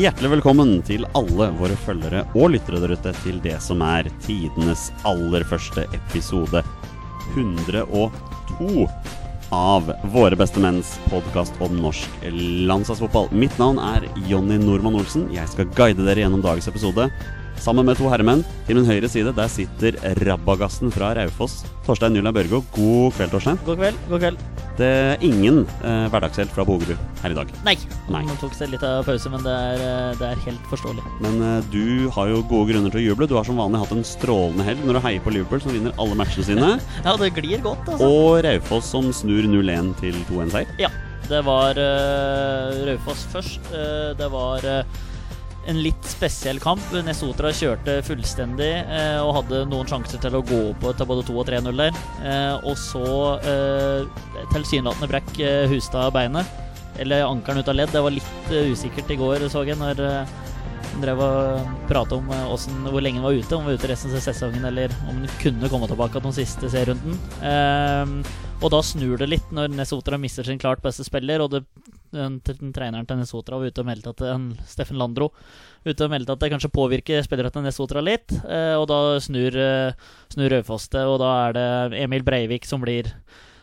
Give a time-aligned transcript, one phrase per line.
[0.00, 4.86] Hjertelig velkommen til alle våre følgere og lyttere der ute til det som er tidenes
[5.04, 6.62] aller første episode
[7.34, 8.86] 102
[9.52, 12.24] av Våre beste menns podkast om norsk
[12.70, 13.28] landslagsfotball.
[13.36, 15.28] Mitt navn er Jonny Normann Olsen.
[15.36, 17.10] Jeg skal guide dere gjennom dagens episode
[17.62, 18.44] sammen med to herremenn.
[18.66, 22.62] Til min høyre side der sitter rabagassen fra Raufoss, Torstein Nyland Børgo.
[22.76, 23.60] God kveld, Torstein.
[23.66, 23.98] God kveld.
[24.10, 24.38] god kveld
[24.80, 27.50] Det er ingen eh, hverdagshelt fra Bogerud her i dag.
[27.66, 27.76] Nei.
[28.12, 28.22] Nei.
[28.28, 31.04] Man tok seg litt av pause, men det er, eh, det er helt forståelig.
[31.24, 33.28] Men eh, du har jo gode grunner til å juble.
[33.28, 35.94] Du har som vanlig hatt en strålende helg når du heier på Liverpool, som vinner
[36.00, 36.72] alle matchene sine.
[37.06, 38.06] Ja, det glir godt, altså.
[38.06, 40.74] og Raufoss som snur 0-1 til 2-1-seier.
[40.80, 40.90] Ja.
[41.30, 43.60] Det var uh, Raufoss først.
[43.70, 44.98] Uh, det var eh,
[45.68, 46.82] en litt spesiell kamp.
[47.04, 51.36] Nesotra kjørte fullstendig eh, og hadde noen sjanser til å gå opp til både 2
[51.42, 51.98] og 3-0 der.
[52.24, 53.04] Eh, og så
[53.44, 54.06] eh,
[54.54, 56.48] tilsynelatende brekk eh, Hustad beinet.
[57.00, 57.92] Eller ankelen ut av ledd.
[57.94, 60.36] Det var litt eh, usikkert i går, så jeg, når eh,
[60.90, 63.54] han drev og prata om eh, hvordan, hvor lenge han var ute.
[63.54, 66.38] Om han var ute resten av sesongen, eller om han kunne komme tilbake til den
[66.40, 67.20] siste serierunden.
[67.44, 71.64] Eh, og da snur det litt når Nesotra mister sin klart beste spiller, og det
[72.14, 75.30] den, den treneren til Nesotra var ute og meldte at en, Steffen Landro
[75.86, 78.34] ute og meldte at det kanskje påvirker spillere til Nesotra litt.
[78.44, 82.82] Eh, og da snur, eh, snur Raufoss det, og da er det Emil Breivik som
[82.84, 83.12] blir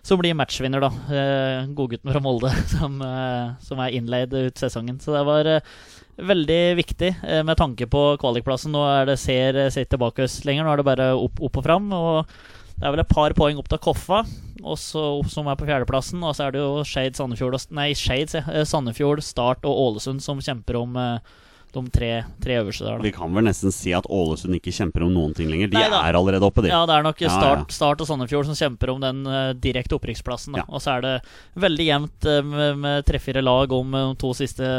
[0.07, 0.89] som blir matchvinner, da.
[1.11, 5.01] Eh, Godgutten fra Molde, som, eh, som, er innleid ut sesongen.
[5.03, 5.73] Så det var eh,
[6.15, 8.71] veldig viktig eh, med tanke på kvalikplassen.
[8.71, 11.67] Nå er det ser, ser tilbake oss lenger, nå er det bare opp, opp og
[11.67, 11.91] fram.
[11.91, 12.37] Og
[12.77, 14.23] det er vel et par poeng opp til Koffa,
[14.63, 16.23] også, som er på fjerdeplassen.
[16.23, 18.33] Og så er det jo Skeid, Sandefjord, Nei, Skeid,
[18.67, 21.35] Sandefjord, Start og Ålesund som kjemper om eh,
[21.75, 22.11] de tre,
[22.43, 22.97] tre, øverste der.
[22.97, 23.05] Da.
[23.05, 25.71] Vi kan vel nesten si at Ålesund ikke kjemper om noen ting lenger.
[25.71, 26.71] De Nei, er allerede oppe, de.
[26.71, 27.73] Ja, det er nok Start, ja, ja.
[27.73, 30.57] start og Sandefjord som kjemper om den uh, direkte opprykksplassen.
[30.59, 30.65] Ja.
[30.69, 31.13] Og så er det
[31.59, 34.71] veldig jevnt uh, med, med tre-fire lag om uh, de to siste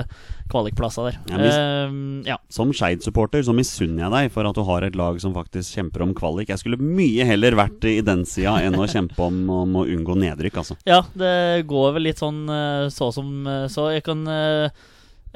[0.48, 1.97] kvalikplassene der.
[2.28, 5.77] Ja, som Skeid-supporter så misunner jeg deg for at du har et lag som faktisk
[5.77, 6.48] kjemper om kvalik.
[6.53, 10.16] Jeg skulle mye heller vært i den sida enn å kjempe om, om, å unngå
[10.22, 10.78] nedrykk, altså.
[10.88, 12.47] Ja, det går vel litt sånn
[12.94, 13.91] så som så.
[13.93, 14.25] Jeg kan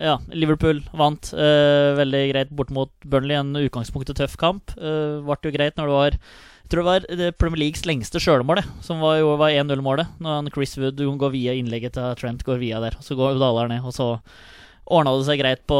[0.03, 1.31] ja, Liverpool vant.
[1.31, 3.39] Uh, veldig greit bort mot Burnley.
[3.39, 4.75] En utgangspunktet tøff kamp.
[4.77, 8.21] Uh, ble jo greit når det var Jeg tror det var det Premier Leagues lengste
[8.23, 10.19] sjølmål, som var, var 1-0-målet.
[10.25, 12.97] Når Chris Wood går via innlegget til Trent, går via der.
[13.05, 14.09] Så går Daler ned, og så
[14.91, 15.79] ordna det seg greit på,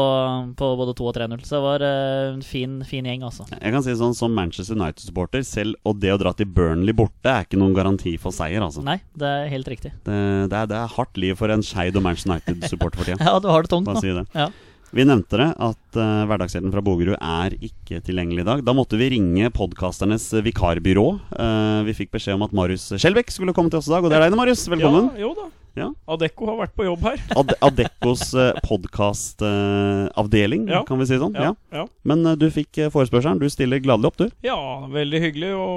[0.57, 1.43] på både 2 og 3-0.
[1.43, 3.45] Så det var uh, en fin, fin, gjeng, altså.
[3.51, 7.31] Jeg kan si sånn Som Manchester United-supporter, selv og det å dra til Burnley borte
[7.31, 8.83] er ikke noen garanti for seier, altså.
[8.85, 9.93] Nei, det er helt riktig.
[10.05, 10.19] Det,
[10.51, 13.19] det, er, det er, hardt liv for en Skeid og Manchester United-supporter for tida.
[13.29, 13.97] ja, du har det tungt nå.
[14.03, 14.27] Si det.
[14.37, 14.51] Ja.
[14.93, 18.61] Vi nevnte det, at uh, Hverdagshelten fra Bogerud er ikke tilgjengelig i dag.
[18.65, 21.07] Da måtte vi ringe podkasternes vikarbyrå.
[21.33, 24.13] Uh, vi fikk beskjed om at Marius Skjelbæk skulle komme til oss i dag, og
[24.13, 24.67] det er deg, Marius.
[24.69, 25.09] Velkommen.
[25.17, 25.87] Ja, jo da ja.
[26.05, 27.21] Adecco har vært på jobb her.
[27.39, 30.81] Ad Adeccos eh, podkastavdeling, uh, ja.
[30.85, 31.33] kan vi si sånn.
[31.37, 31.53] Ja.
[31.73, 31.87] ja.
[32.05, 33.41] Men uh, du fikk uh, forespørselen.
[33.41, 34.27] Du stiller gladelig opp, du.
[34.45, 34.57] Ja,
[34.93, 35.67] veldig hyggelig å,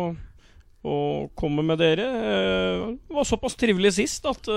[0.84, 0.98] å
[1.38, 2.06] komme med dere.
[2.92, 4.50] Det var såpass trivelig sist at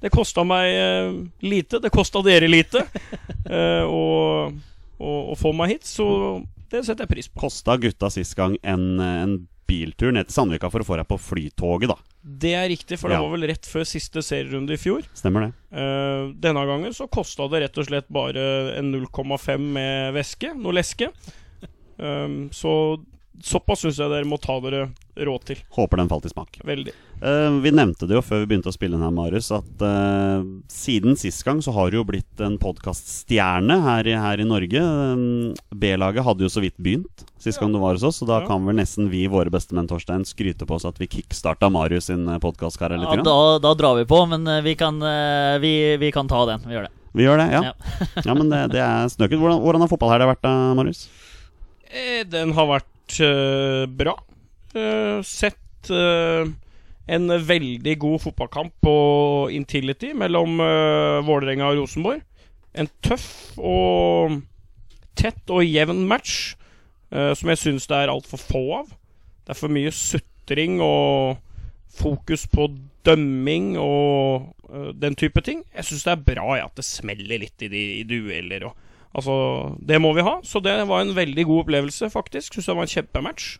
[0.00, 1.82] det kosta meg lite.
[1.82, 2.86] Det kosta dere lite
[3.90, 6.06] å få meg hit, så
[6.70, 7.42] det setter jeg pris på.
[7.42, 9.34] Kosta gutta sist gang en, en
[9.70, 11.98] biltur ned til Sandvika for å få deg på flytoget, da.
[12.20, 13.24] Det er riktig, for det ja.
[13.24, 15.06] var vel rett før siste serierunde i fjor.
[15.16, 18.42] Stemmer det uh, Denne gangen så kosta det rett og slett bare
[18.76, 21.08] en 0,5 med væske, noe leske.
[21.96, 22.74] Um, så
[23.40, 25.62] såpass syns jeg dere må ta dere råd til.
[25.76, 26.58] Håper den falt i smak.
[26.66, 26.92] Veldig.
[27.20, 30.44] Uh, vi nevnte det jo før vi begynte å spille den her, Marius, at uh,
[30.72, 34.84] siden sist gang så har det jo blitt en podkaststjerne her, her, i Norge.
[34.84, 37.64] Um, B-laget hadde jo så vidt begynt sist ja.
[37.64, 38.48] gang du var hos oss, så da ja.
[38.48, 42.28] kan vel nesten vi, våre bestemenn Torstein, skryte på oss at vi kickstarta Marius sin
[42.40, 43.22] podkastkarriere litt.
[43.22, 45.00] Ja, da, da, drar vi på, men vi kan,
[45.62, 46.64] vi, vi kan, ta den.
[46.68, 46.92] Vi gjør det.
[47.16, 47.62] Vi gjør det, ja.
[47.70, 47.96] Ja,
[48.28, 49.40] ja men det, det er snøket.
[49.40, 51.06] Hvordan, hvordan har fotballhelga vært, da, Marius?
[52.30, 54.14] Den har vært uh, bra.
[54.70, 56.46] Uh, sett uh,
[57.10, 58.94] en veldig god fotballkamp på
[59.50, 62.22] Intility mellom uh, Vålerenga og Rosenborg.
[62.78, 64.36] En tøff og
[65.18, 66.54] tett og jevn match
[67.10, 68.92] uh, som jeg syns det er altfor få av.
[69.42, 71.40] Det er for mye sutring og
[71.98, 72.68] fokus på
[73.06, 75.64] dømming og uh, den type ting.
[75.74, 78.68] Jeg syns det er bra ja, at det smeller litt i, de, i dueller.
[78.70, 79.34] Og, altså,
[79.82, 80.38] det må vi ha.
[80.46, 82.54] Så det var en veldig god opplevelse, faktisk.
[82.54, 83.50] Syns det var en kjempematch.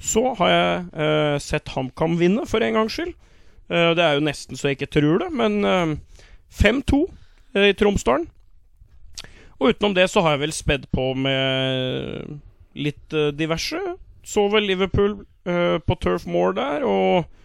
[0.00, 3.12] Så har jeg eh, sett HamKam vinne, for en gangs skyld.
[3.68, 5.96] Eh, det er jo nesten så jeg ikke tror det, men eh,
[6.56, 7.00] 5-2
[7.54, 8.28] eh, i Tromsdalen.
[9.60, 12.38] Og utenom det så har jeg vel spedd på med
[12.80, 13.80] litt eh, diverse.
[14.24, 17.36] Så vel Liverpool eh, på Turf Moor der, og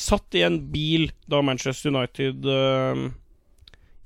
[0.00, 2.46] satt i en bil da Manchester United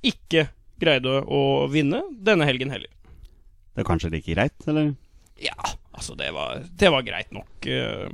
[0.03, 0.41] ikke
[0.75, 1.39] greide å
[1.71, 2.91] vinne denne helgen heller.
[3.71, 4.89] Det er kanskje like greit, eller?
[5.39, 5.55] Ja,
[5.97, 7.67] altså, det var, det var greit nok.
[7.67, 8.07] eh.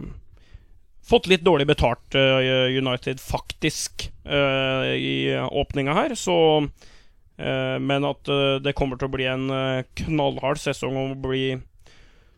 [1.03, 5.15] fått litt dårlig betalt, eh, United, faktisk, eh, i
[5.51, 6.69] åpninga her, så
[7.35, 8.29] Men at
[8.61, 9.47] det kommer til å bli en
[9.97, 11.57] knallhard sesong og bli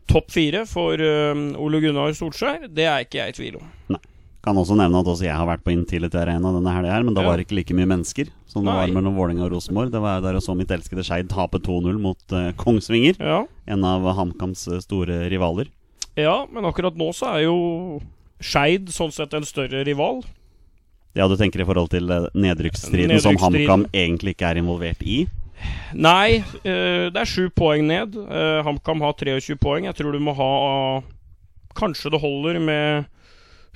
[0.08, 3.98] topp fire for Ole Gunnar Solskjær, det er ikke jeg i tvil om.
[4.46, 7.14] Kan også nevne at også jeg har vært på Intility Arena denne helga her, men
[7.16, 7.28] da Ja.
[7.32, 8.76] var det ikke like mye mennesker som det Nei.
[8.86, 9.90] var mellom Vålerenga og Rosenborg.
[9.90, 13.44] Det var der og så mitt elskede Skeid tape 2-0 mot uh, Kongsvinger, Ja.
[13.66, 15.66] en av HamKams eh, store rivaler.
[16.16, 18.00] ja, men akkurat nå så er jo
[18.40, 20.22] Skeid sånn sett en større rival.
[21.16, 25.26] Ja, du tenker i forhold til eh, nedrykksstriden som HamKam egentlig ikke er involvert i?
[25.94, 28.14] Nei, uh, det er sju poeng ned.
[28.14, 29.84] Uh, HamKam har 23 poeng.
[29.88, 31.02] Jeg tror du må ha
[31.74, 33.06] Kanskje det holder med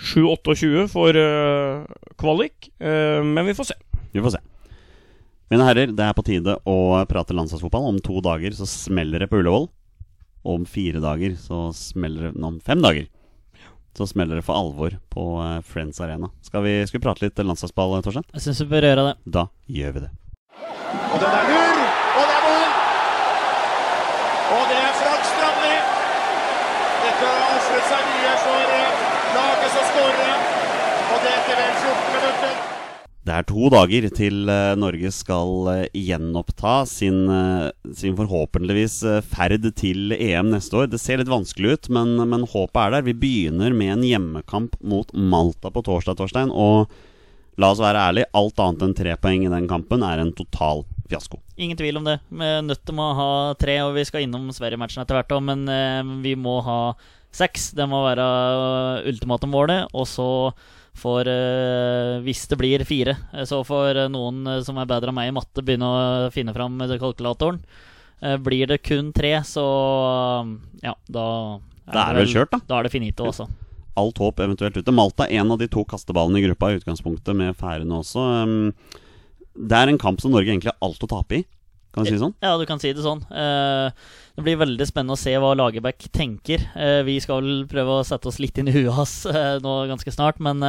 [0.00, 1.84] 7-28 for uh,
[2.20, 3.76] kvalik, uh, men vi får se.
[4.14, 4.42] Vi får se.
[5.50, 6.78] Mine herrer, det er på tide å
[7.10, 7.88] prate landslagsfotball.
[7.90, 9.66] Om to dager så smeller det på Ullevål.
[10.46, 13.10] Og om fire dager så smeller det Om fem dager
[13.96, 16.30] så smeller det for alvor på uh, Friends Arena.
[16.46, 18.26] Skal vi, skal vi prate litt landslagsball, Torstein?
[18.36, 19.14] Jeg syns vi bør gjøre det.
[19.26, 20.10] Da gjør vi det.
[21.10, 21.80] Og den er lur,
[22.14, 22.70] og det er mål!
[24.54, 25.76] Og det er Frank Strandli.
[27.02, 29.06] Dette har ofret seg mye for eh,
[29.36, 30.44] laget som skårer.
[31.10, 32.54] Og det etter vel 14 minutter.
[33.30, 38.96] Det er to dager til eh, Norge skal eh, gjenoppta sin, eh, sin forhåpentligvis
[39.30, 40.88] ferd til EM neste år.
[40.90, 43.04] Det ser litt vanskelig ut, men, men håpet er der.
[43.06, 46.50] Vi begynner med en hjemmekamp mot Malta på torsdag, Torstein.
[46.50, 46.90] Og
[47.62, 50.82] la oss være ærlig, alt annet enn tre poeng i den kampen er en total
[51.06, 51.38] fiasko.
[51.54, 52.18] Ingen tvil om det.
[52.34, 53.30] Vi er nødt til å ha
[53.62, 56.80] tre, og vi skal innom Sverige-matchen etter hvert òg, men vi må ha
[57.30, 57.70] seks.
[57.78, 60.30] Det må være uh, ultimatummålet, og så
[60.98, 65.16] får uh, Hvis det blir fire, eh, så får eh, noen som er bedre enn
[65.16, 67.60] meg i matte, begynne å finne fram kalkulatoren.
[68.20, 69.64] Uh, blir det kun tre, så
[70.44, 70.50] uh,
[70.84, 71.26] ja, da
[71.90, 72.60] er det vel kjørt, da.
[72.68, 73.48] Da er det finito, altså.
[73.98, 74.94] Alt håp eventuelt ute.
[74.94, 78.26] Malta er en av de to kasteballene i gruppa i utgangspunktet, med Færøyene også.
[78.44, 78.74] Um,
[79.50, 81.46] Det er en kamp som Norge egentlig har alt å tape i,
[81.90, 82.36] kan vi si det sånn?
[82.44, 83.24] Ja, du kan si det sånn.
[83.34, 83.90] Eh,
[84.36, 86.62] det blir veldig spennende å se hva Lagerbäck tenker.
[86.78, 89.74] Eh, vi skal vel prøve å sette oss litt inn i huet hans eh, nå
[89.90, 90.62] ganske snart, men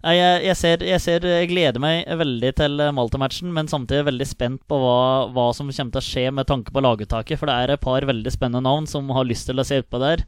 [0.00, 4.62] jeg, jeg, ser, jeg ser Jeg gleder meg veldig til Malta-matchen, men samtidig veldig spent
[4.70, 5.00] på hva,
[5.34, 8.06] hva som kommer til å skje med tanke på laguttaket, for det er et par
[8.08, 10.22] veldig spennende navn som har lyst til å se utpå der.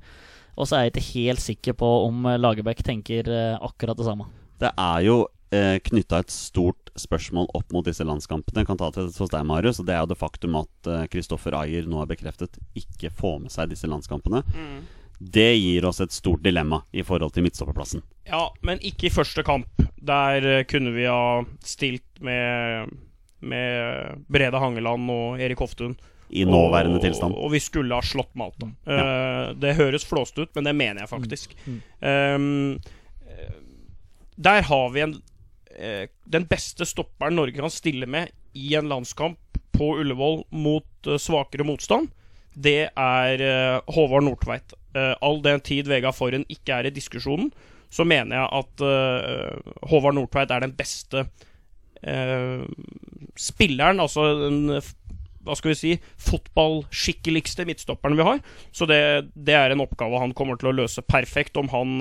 [0.58, 3.30] Og så er jeg ikke helt sikker på om Lagerbäck tenker
[3.62, 4.28] akkurat det samme.
[4.60, 5.22] Det er jo
[5.54, 8.62] eh, knytta et stort spørsmål opp mot disse landskampene.
[8.62, 9.80] Jeg kan ta til hos deg, Marius.
[9.82, 13.38] Og det er jo det faktum at eh, Kristoffer Ayer nå har bekreftet ikke får
[13.44, 14.42] med seg disse landskampene.
[15.22, 18.02] Det gir oss et stort dilemma i forhold til midtstopperplassen.
[18.26, 19.84] Ja, men ikke i første kamp.
[20.02, 22.90] Der eh, kunne vi ha stilt med,
[23.38, 25.94] med Brede Hangeland og Erik Hoftun.
[26.32, 27.36] I nåværende og, tilstand.
[27.36, 28.70] Og vi skulle ha slått Malta.
[28.88, 31.52] Eh, det høres flåst ut, men det mener jeg faktisk.
[32.00, 32.80] Um,
[33.28, 33.52] eh,
[34.42, 35.18] der har vi en,
[35.76, 39.38] eh, den beste stopperen Norge kan stille med i en landskamp
[39.72, 42.10] på Ullevål mot eh, svakere motstand.
[42.52, 44.74] Det er eh, Håvard Nordtveit.
[44.94, 47.50] Eh, all den tid Vegard Forhen ikke er i diskusjonen,
[47.92, 48.82] så mener jeg at
[49.90, 51.26] Håvard Nordtveit er den beste
[53.36, 54.78] spilleren, altså den
[55.44, 55.90] hva skal vi si
[56.24, 58.40] fotballskikkeligste midtstopperen vi har.
[58.72, 61.92] Så det, det er en oppgave han kommer til å løse perfekt om han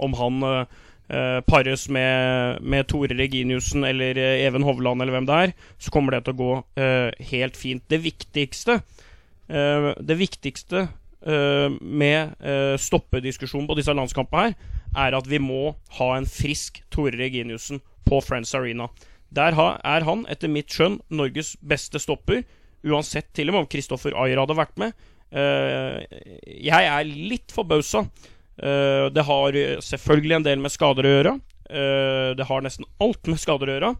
[0.00, 0.40] Om han
[1.10, 5.52] eh, eh, pares med, med Tore Reginiussen eller eh, Even Hovland eller hvem det er,
[5.78, 6.50] så kommer det til å gå
[6.80, 7.84] eh, helt fint.
[7.90, 10.86] Det viktigste eh, Det viktigste
[11.26, 14.54] eh, med uh, stoppediskusjonen på disse landskampene her,
[14.96, 18.88] er at vi må ha en frisk Tore Reginiussen på Friends Arena.
[19.30, 22.42] Der er han, etter mitt skjønn, Norges beste stopper.
[22.82, 24.96] Uansett til og med om Kristoffer Ayer hadde vært med.
[25.30, 26.00] Eh,
[26.58, 28.02] jeg er litt forbausa.
[28.58, 31.36] Eh, det har selvfølgelig en del med skader å gjøre.
[31.70, 33.94] Eh, det har nesten alt med skader å gjøre.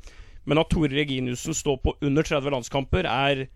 [0.49, 3.47] Men at Tore Reginussen står på under 30 landskamper, er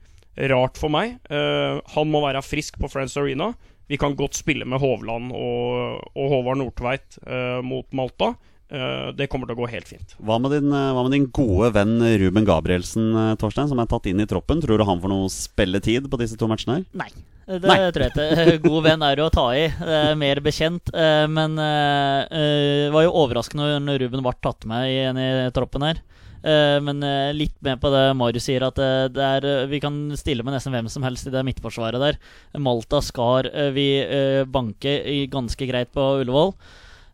[0.50, 1.18] rart for meg.
[1.30, 3.52] Eh, han må være frisk på Friends Arena.
[3.90, 8.32] Vi kan godt spille med Hovland og, og Håvard Nordtveit eh, mot Malta.
[8.72, 10.14] Eh, det kommer til å gå helt fint.
[10.24, 13.90] Hva med, din, eh, hva med din gode venn Ruben Gabrielsen, eh, Torstein, som er
[13.90, 14.62] tatt inn i troppen?
[14.64, 16.88] Tror du han får noe spilletid på disse to matchene her?
[17.04, 17.10] Nei.
[17.46, 17.76] Det Nei.
[17.92, 18.56] tror jeg ikke.
[18.64, 19.66] God venn er jo å ta i.
[19.68, 20.88] Det er mer bekjent.
[20.96, 25.28] eh, Men eh, eh, det var jo overraskende når Ruben ble tatt med igjen i
[25.56, 26.00] troppen her.
[26.44, 29.80] Eh, Men eh, litt med på det Marius sier, at eh, det er, eh, vi
[29.84, 32.18] kan stille med nesten hvem som helst i det midtforsvaret der.
[32.64, 34.96] Malta skal eh, vi eh, banke
[35.32, 36.54] ganske greit på Ullevål.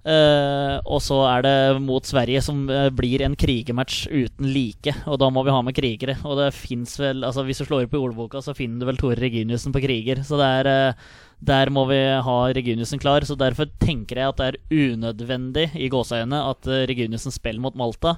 [0.00, 4.94] Eh, og så er det mot Sverige, som uh, blir en krigermatch uten like.
[5.04, 6.16] Og da må vi ha med krigere.
[6.24, 9.00] Og det fins vel altså Hvis du slår opp i ordboka, så finner du vel
[9.00, 10.22] Tore Reginiussen på kriger.
[10.24, 13.24] Så det er eh, der må vi ha Reginiussen klar.
[13.28, 17.76] Så derfor tenker jeg at det er unødvendig i gåseøynene at uh, Reginiussen spiller mot
[17.76, 18.16] Malta.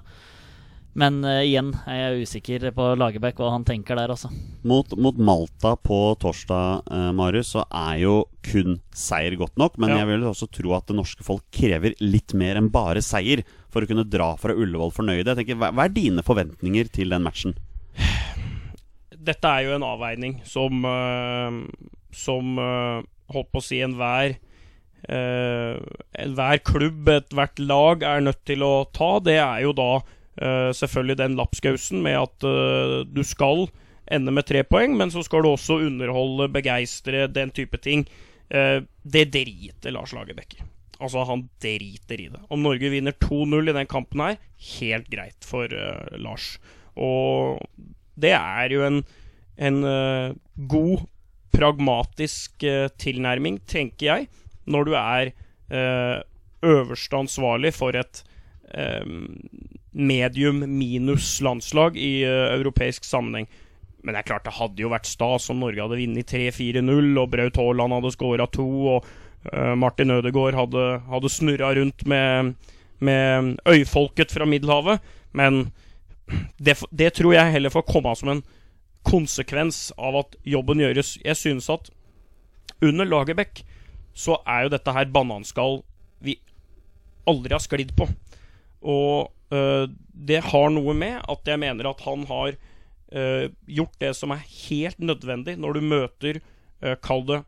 [0.99, 4.29] Men uh, igjen er jeg usikker på Lagerbäck hva han tenker der, altså.
[4.69, 9.79] Mot, mot Malta på torsdag, uh, Marius, så er jo kun seier godt nok.
[9.81, 10.03] Men Ja.
[10.03, 13.83] jeg vil også tro at det norske folk krever litt mer enn bare seier for
[13.83, 15.33] å kunne dra fra Ullevål fornøyde.
[15.33, 17.57] Jeg tenker, hva, hva er dine forventninger til den matchen?
[19.17, 21.63] Dette er jo en avveining som uh,
[22.13, 24.35] Som holdt på å si enhver
[25.09, 25.79] uh,
[26.19, 29.15] Enhver klubb, ethvert lag, er nødt til å ta.
[29.25, 30.03] Det er jo da
[30.39, 33.67] selvfølgelig den lapskausen med at eh, du skal
[34.13, 38.05] ende med tre poeng, men så skal du også underholde, begeistre, den type ting.
[38.51, 40.65] Eh, det driter Lars Lagerbäck i.
[41.03, 42.43] Altså, han driter i det.
[42.53, 44.39] Om Norge vinner 2-0 i den kampen her,
[44.79, 46.57] helt greit for eh, Lars.
[46.95, 47.63] Og
[48.21, 49.01] det er jo en,
[49.57, 50.37] en eh,
[50.71, 51.07] god,
[51.53, 54.29] pragmatisk eh, tilnærming, tenker jeg,
[54.65, 55.33] når du er
[55.73, 56.19] eh,
[56.63, 58.23] øverste ansvarlig for et
[58.73, 59.05] eh,
[59.93, 63.49] medium minus landslag i eh, europeisk sammenheng.
[64.03, 67.29] Men det er klart det hadde jo vært stas om Norge hadde vunnet 3-4-0, og
[67.31, 69.07] Braut Haaland hadde skåra to, og
[69.53, 72.57] uh, Martin Ødegaard hadde, hadde snurra rundt med,
[72.99, 74.99] med øyfolket fra Middelhavet.
[75.39, 75.69] Men
[76.59, 78.43] det, det tror jeg heller får komme som en
[79.07, 81.15] konsekvens av at jobben gjøres.
[81.23, 81.93] Jeg synes at
[82.83, 83.63] under Lagerbäck
[84.19, 85.81] så er jo dette her bananskall
[86.23, 86.37] vi
[87.31, 88.09] aldri har sklidd på.
[88.83, 92.55] Og det har noe med at jeg mener at han har
[93.13, 96.41] øh, gjort det som er helt nødvendig når du møter,
[96.85, 97.43] uh, kall det,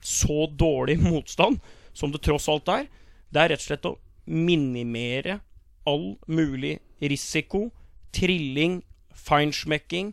[0.00, 1.58] så dårlig motstand
[1.96, 2.86] som det tross alt er.
[3.28, 3.98] Det er rett og slett å
[4.28, 5.40] minimere
[5.88, 7.68] all mulig risiko,
[8.14, 8.82] trilling,
[9.14, 10.12] feinschmecking,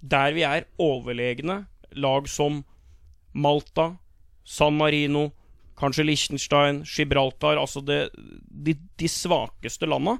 [0.00, 2.62] der vi er overlegne lag som
[3.34, 3.96] Malta,
[4.44, 5.28] San Marino,
[5.78, 10.16] kanskje Liechtenstein, Gibraltar Altså det, de, de svakeste landa,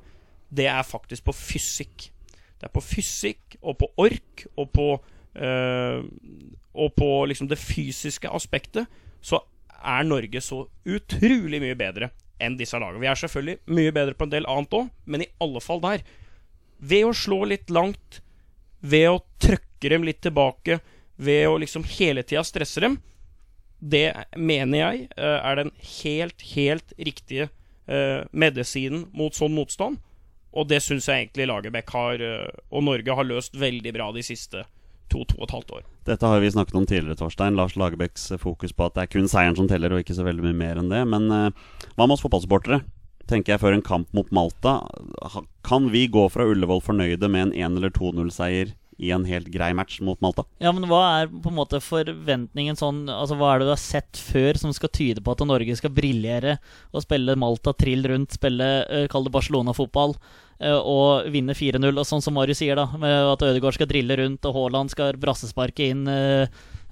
[0.49, 2.09] det er faktisk på fysikk.
[2.59, 4.87] Det er på fysikk og på ork og på
[5.39, 6.05] øh,
[6.75, 8.87] Og på liksom det fysiske aspektet
[9.21, 9.41] så
[9.79, 12.11] er Norge så utrolig mye bedre
[12.43, 13.03] enn disse lagene.
[13.03, 16.05] Vi er selvfølgelig mye bedre på en del annet òg, men i alle fall der.
[16.79, 18.21] Ved å slå litt langt,
[18.81, 20.79] ved å trøkke dem litt tilbake,
[21.19, 23.01] ved å liksom hele tida stresse dem,
[23.79, 27.49] det mener jeg eh, er den helt, helt riktige
[27.87, 29.99] eh, medisinen mot sånn motstand.
[30.57, 34.25] Og det syns jeg egentlig Lagerbäck har, eh, og Norge har løst veldig bra de
[34.25, 34.65] siste
[35.09, 35.89] to, to og et halvt år.
[36.09, 37.57] Dette har vi snakket om tidligere, Torstein.
[37.57, 40.45] Lars Lagerbäcks fokus på at det er kun seieren som teller, og ikke så veldig
[40.49, 41.03] mye mer enn det.
[41.09, 42.83] Men eh, hva med oss fotballsupportere?
[43.29, 44.79] Tenker jeg før en kamp mot Malta.
[45.67, 49.71] Kan vi gå fra Ullevål fornøyde med en 1- eller 2-0-seier i en helt grei
[49.77, 50.45] match mot Malta?
[50.63, 53.81] Ja, men hva er på en måte forventningen sånn Altså, hva er det du har
[53.83, 56.57] sett før som skal tyde på at Norge skal briljere
[56.91, 60.17] og spille Malta trill rundt, spille uh, Kall det Barcelona-fotball
[60.59, 64.19] eh, og vinne 4-0, og sånn som Marius sier, da, med at Ødegaard skal drille
[64.19, 66.07] rundt og Haaland skal brassesparke inn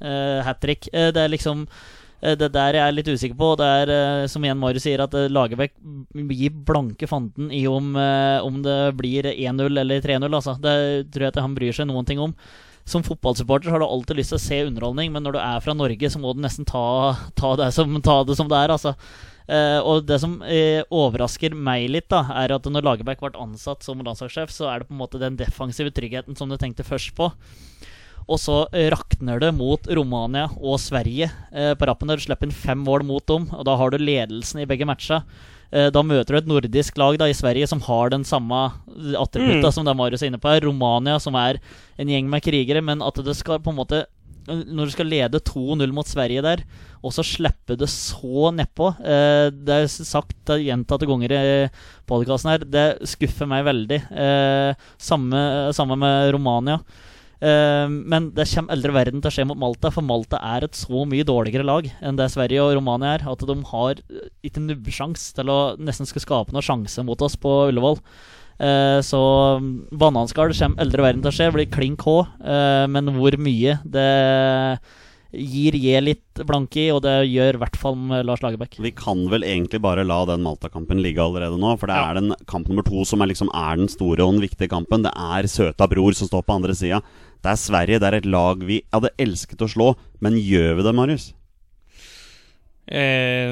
[0.00, 0.88] uh, hat trick.
[0.92, 1.74] Eh, det er liksom eh,
[2.20, 3.50] det der jeg er litt usikker på.
[3.60, 5.74] Det er, eh, som igjen Marius sier, at eh, Lagerbäck
[6.32, 10.30] gir blanke fanden i om, eh, om det blir 1-0 eller 3-0.
[10.32, 10.56] Altså.
[10.60, 12.34] Det tror jeg ikke han bryr seg noen ting om.
[12.86, 15.74] Som fotballsupporter har du alltid lyst til å se underholdning, men når du er fra
[15.74, 18.74] Norge, så må du nesten ta, ta, det, som, ta det som det er.
[18.76, 18.94] Altså.
[19.46, 23.84] Eh, og det som eh, overrasker meg litt, da er at når Lagerbäck ble ansatt
[23.86, 27.14] som landslagssjef, så er det på en måte den defensive tryggheten som du tenkte først
[27.18, 27.30] på.
[28.26, 32.08] Og så rakner det mot Romania og Sverige eh, på rappen.
[32.10, 34.88] Der du slipper inn fem mål mot dem, og da har du ledelsen i begge
[34.88, 35.20] matcha.
[35.70, 38.64] Eh, da møter du et nordisk lag da i Sverige som har den samme
[39.18, 39.72] attributta Mm.
[39.74, 40.66] som det Marius er inne på her.
[40.66, 41.60] Romania, som er
[41.98, 44.04] en gjeng med krigere, men at det skal på en måte
[44.46, 46.60] når du skal lede 2-0 mot Sverige der,
[47.02, 51.40] og så slippe det så nedpå eh, Det er sagt gjentatte ganger i
[52.06, 53.98] podkasten her, det skuffer meg veldig.
[54.14, 55.42] Eh, samme,
[55.74, 56.78] samme med Romania.
[57.36, 60.78] Eh, men det kommer aldri verden til å skje mot Malta, for Malta er et
[60.78, 64.64] så mye dårligere lag enn det Sverige og Romania er, at de har eh, ikke
[64.64, 68.00] nubbesjans til å nesten skal skape noen sjanse mot oss på Ullevål.
[68.56, 69.20] Eh, så
[69.60, 73.76] mm, bananskall kommer aldri verden til å skje, blir klink H, eh, men hvor mye
[73.84, 74.08] det
[75.36, 78.78] gir J litt blanke i, og det gjør i hvert fall med Lars Lagerbäck.
[78.80, 81.74] Vi kan vel egentlig bare la den Malta-kampen ligge allerede nå.
[81.76, 82.10] For det Ja.
[82.10, 85.02] er den kamp nummer to som er, liksom, er den store og den viktige kampen.
[85.02, 87.02] Det er søta bror som står på andre sida.
[87.42, 88.00] Det er Sverige.
[88.02, 89.88] Det er et lag vi hadde elsket å slå.
[90.24, 91.26] Men gjør vi det, Marius?
[92.86, 93.50] Eh,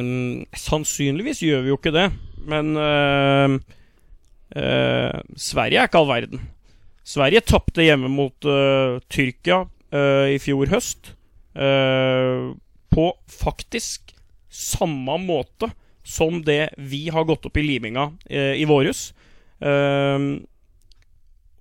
[0.55, 2.05] sannsynligvis gjør vi jo ikke det,
[2.47, 3.57] men eh,
[4.62, 6.45] eh, Sverige er ikke all verden.
[7.05, 11.17] Sverige tapte hjemme mot eh, Tyrkia eh, i fjor høst.
[11.59, 12.55] eh,
[12.95, 14.14] på faktisk
[14.55, 15.73] samme måte
[16.07, 19.09] som det vi har gått opp i liminga i våres.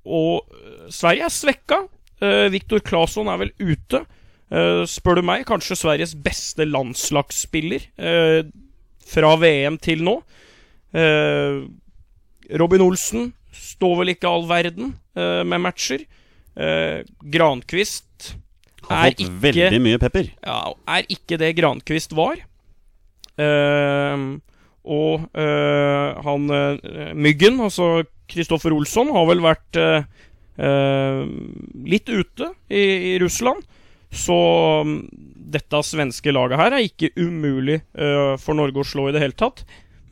[0.05, 0.53] Og
[0.93, 1.79] Sverige er svekka.
[2.23, 4.05] Uh, Viktor Claesson er vel ute.
[4.53, 8.43] Eh, spør du meg, kanskje Sveriges beste landslagsspiller eh,
[9.09, 10.19] fra VM til nå.
[10.93, 11.63] Eh,
[12.61, 16.05] Robin Olsen står vel ikke all verden eh, med matcher.
[16.53, 17.01] Eh,
[17.33, 18.35] Grankvist
[18.85, 20.29] Har er fått ikke, veldig mye pepper.
[20.45, 20.59] ja,
[20.99, 22.43] er ikke det Grankvist var.
[23.33, 24.37] Uh,
[24.85, 30.03] og uh, han uh, Myggen, altså Kristoffer Olsson, har vel vært eh, eh,
[30.55, 32.83] litt ute i,
[33.13, 33.63] i Russland.
[34.13, 34.35] Så
[34.85, 35.09] mm,
[35.53, 39.37] dette svenske laget her er ikke umulig uh, for Norge å slå i det hele
[39.37, 39.63] tatt.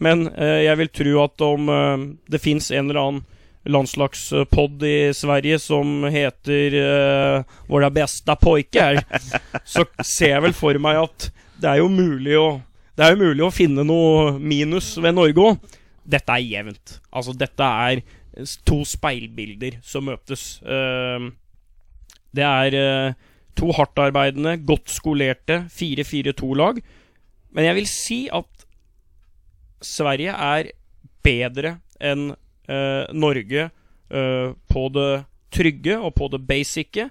[0.02, 3.28] Men uh, jeg vil tro at om uh, det fins en eller annen
[3.70, 9.04] landslagspod i Sverige som heter uh, 'Våra bästa pojkar',
[9.74, 11.30] så ser jeg vel for meg at
[11.62, 12.50] det er jo mulig å
[12.98, 15.70] det jo mulig å finne noe minus ved Norge òg.
[16.04, 16.98] Dette er jevnt.
[17.10, 18.02] Altså, dette er
[18.66, 20.62] to speilbilder som møtes.
[20.64, 21.30] Eh,
[22.36, 23.14] det er eh,
[23.60, 26.82] to hardtarbeidende, godt skolerte 4-4-2-lag.
[27.52, 28.68] Men jeg vil si at
[29.82, 30.72] Sverige er
[31.26, 35.12] bedre enn eh, Norge eh, på det
[35.52, 37.10] trygge og på det basice.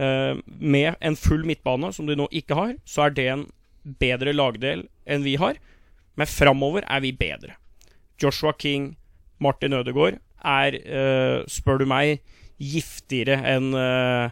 [0.00, 3.46] Eh, med en full midtbane, som de nå ikke har, så er det en
[4.00, 5.60] bedre lagdel enn vi har.
[6.16, 7.58] Men framover er vi bedre.
[8.20, 8.94] Joshua King,
[9.42, 12.20] Martin Ødegaard er, eh, spør du meg,
[12.62, 14.30] giftigere enn uh,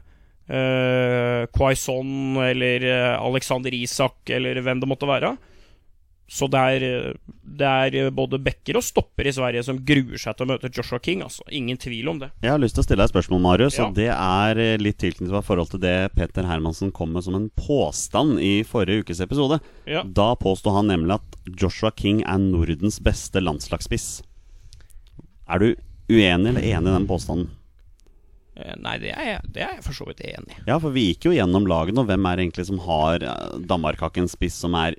[1.55, 5.37] Quaison eller eh, Alexander Isak eller hvem det måtte være.
[6.31, 7.15] Så det er, eh,
[7.59, 10.71] det er eh, både backer og stopper i Sverige som gruer seg til å møte
[10.71, 11.25] Joshua King.
[11.27, 11.43] Altså.
[11.51, 12.31] Ingen tvil om det.
[12.45, 13.79] Jeg har lyst til å stille deg et spørsmål, Marius.
[13.81, 13.89] Ja.
[13.89, 17.35] Og det er eh, litt tilknyttet i forhold til det Peter Hermansen kom med som
[17.35, 19.59] en påstand i forrige ukes episode.
[19.91, 20.05] Ja.
[20.07, 24.21] Da påsto han nemlig at Joshua King er Nordens beste landslagsspiss.
[25.51, 25.73] Er du
[26.11, 27.51] uenig eller enig i den påstanden?
[28.61, 30.63] Eh, Nei, det er, jeg, det er jeg for så vidt enig i.
[30.67, 33.55] Ja, for vi gikk jo gjennom lagene, og hvem er det egentlig som har eh,
[33.71, 34.97] Danmark-hakken spiss som er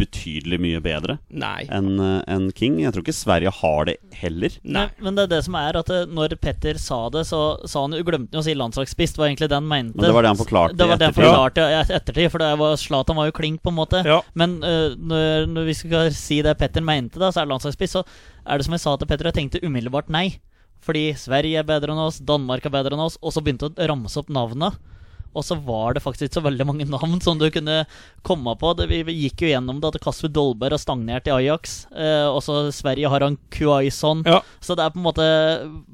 [0.00, 2.78] betydelig mye bedre enn en King?
[2.82, 4.58] Jeg tror ikke Sverige har det heller.
[4.62, 4.86] Nei.
[4.98, 7.86] Men, men det er det som er at eh, når Petter sa det, så sa
[7.86, 9.16] han jo glemte han å si landslagsspiss.
[9.16, 9.96] Det var egentlig det han mente.
[9.96, 12.52] Men det var det han forklarte Det var det han forklarte i ettertid, for det
[12.60, 14.04] var, Zlatan var jo klink, på en måte.
[14.06, 14.20] Ja.
[14.38, 17.96] Men uh, når, når vi skal si det Petter mente, da, så er det landslagsspiss,
[17.98, 18.04] så
[18.44, 20.28] er det som jeg sa til Petter, jeg tenkte umiddelbart nei.
[20.84, 23.90] Fordi Sverige er bedre enn oss, Danmark er bedre enn oss, og så begynte å
[23.90, 24.72] ramse opp navnene.
[25.30, 27.84] Og så var det faktisk ikke så veldig mange navn som du kunne
[28.26, 28.72] komme på.
[28.78, 31.84] Det, vi, vi gikk jo gjennom det at Kasper Dolberg har stagnert i Ajax.
[31.94, 34.24] Eh, og så Sverige har han Kuaison.
[34.26, 34.40] Ja.
[34.58, 35.28] Så det er på en måte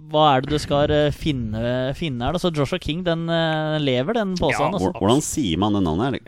[0.08, 2.36] Hva er det du skal eh, finne, finne her?
[2.36, 2.40] da?
[2.40, 4.56] Så Joshua King, den eh, lever, den posen.
[4.56, 4.94] Ja, altså.
[4.96, 6.20] Hvordan sier man det navnet?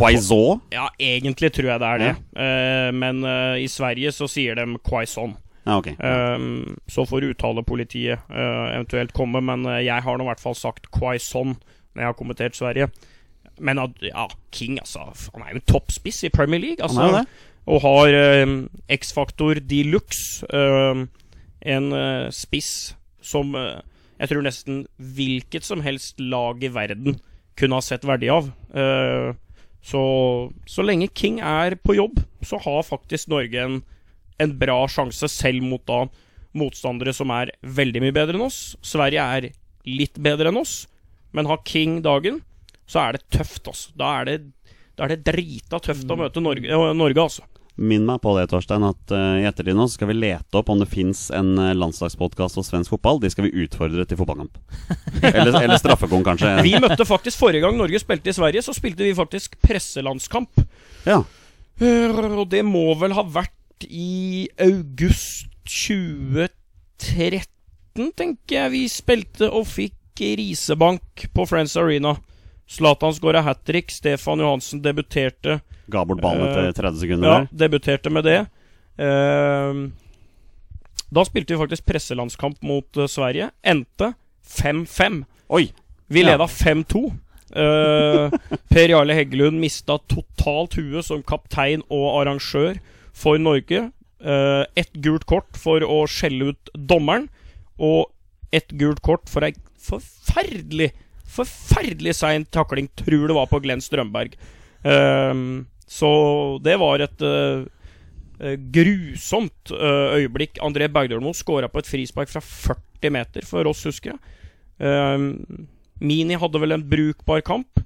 [0.00, 0.62] Quaison?
[0.74, 2.12] Ja, egentlig tror jeg det er det.
[2.34, 5.36] Eh, men eh, i Sverige så sier de Quaison.
[5.66, 5.96] Ja, okay.
[5.98, 10.54] Um, så får uttalepolitiet uh, eventuelt komme, men uh, jeg har nå i hvert fall
[10.54, 12.86] sagt Quaison når jeg har kommentert Sverige.
[13.58, 15.08] Men at, ja, King, altså.
[15.34, 16.84] Han er jo en toppspiss i Premier League.
[16.84, 17.24] Altså.
[17.66, 20.44] Og har um, X-faktor de luxe.
[20.52, 21.08] Um,
[21.66, 23.80] en uh, spiss som uh,
[24.20, 27.18] jeg tror nesten hvilket som helst lag i verden
[27.58, 28.46] kunne ha sett verdi av.
[29.84, 30.02] Så,
[30.68, 33.76] så lenge King er på jobb, så har faktisk Norge en
[34.42, 36.04] en bra sjanse, selv mot da
[36.56, 38.60] motstandere som er veldig mye bedre enn oss.
[38.84, 39.50] Sverige er
[39.86, 40.84] litt bedre enn oss,
[41.36, 42.40] men har King dagen,
[42.88, 43.92] så er det tøft, altså.
[43.98, 44.38] Da er det,
[44.96, 47.46] da er det drita tøft å møte Norge, eh, Norge altså.
[47.76, 50.70] Minn meg på det, Torstein, at eh, i ettertid nå så skal vi lete opp
[50.72, 53.20] om det fins en uh, landslagspodkast om svensk fotball.
[53.20, 54.56] De skal vi utfordre til fotballkamp.
[55.34, 56.54] eller, eller straffekonk, kanskje.
[56.64, 60.64] Vi møtte faktisk forrige gang Norge spilte i Sverige, så spilte vi faktisk presselandskamp.
[61.04, 61.20] Ja.
[61.76, 66.52] Uh, Og det må vel ha vært i august 2013,
[68.16, 68.70] tenker jeg.
[68.72, 72.16] Vi spilte og fikk risebank på Friends Arena.
[72.66, 73.90] Zlatan skåra hat trick.
[73.92, 75.60] Stefan Johansen debuterte.
[75.92, 78.46] Ga bort ballen etter Eh, 30 sekunder Ja, debuterte med det.
[78.98, 79.74] Eh,
[81.10, 83.50] da spilte vi faktisk presselandskamp mot eh, Sverige.
[83.62, 84.14] Endte
[84.46, 85.24] 5-5.
[85.48, 85.72] Oi!
[86.08, 86.38] Vi Ja.
[86.38, 87.12] 5-2.
[87.56, 88.28] Uh,
[88.68, 92.74] per Jarle Heggelund mista totalt huet som kaptein og arrangør
[93.16, 93.86] for Norge.
[94.20, 97.28] Uh, ett gult kort for å skjelle ut dommeren,
[97.76, 98.10] og
[98.54, 99.52] ett gult kort for ei
[99.86, 100.90] forferdelig,
[101.30, 104.36] forferdelig sein takling, tror det var på Glenn Strømberg.
[104.86, 105.34] Eh,
[105.86, 106.08] Så
[106.64, 107.60] det var et eh,
[108.40, 110.58] eh, grusomt eh, øyeblikk.
[110.58, 114.18] André Bergdølmo skåra på et frispark fra 40 meter for oss, husker jeg.
[114.82, 115.28] Eh,
[116.02, 117.78] Mini hadde vel en brukbar kamp.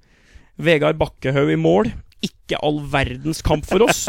[0.56, 1.92] Vegard Bakkehaug i mål.
[2.26, 4.02] Ikke all verdens kamp for oss.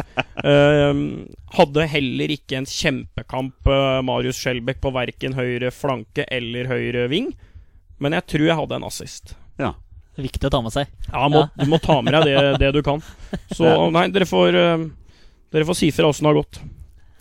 [0.43, 1.23] Uh,
[1.57, 7.31] hadde heller ikke en kjempekamp, uh, Marius Skjelbæk, på verken høyre flanke eller høyre ving.
[8.01, 9.35] Men jeg tror jeg hadde en assist.
[9.61, 9.75] Ja.
[10.19, 10.91] Viktig å ta med seg.
[11.07, 11.63] Ja, må, Ja.
[11.63, 12.99] Du må ta med deg det, det du kan.
[13.55, 14.85] Så nei, dere får, uh,
[15.53, 16.61] dere får si fra åssen det har gått.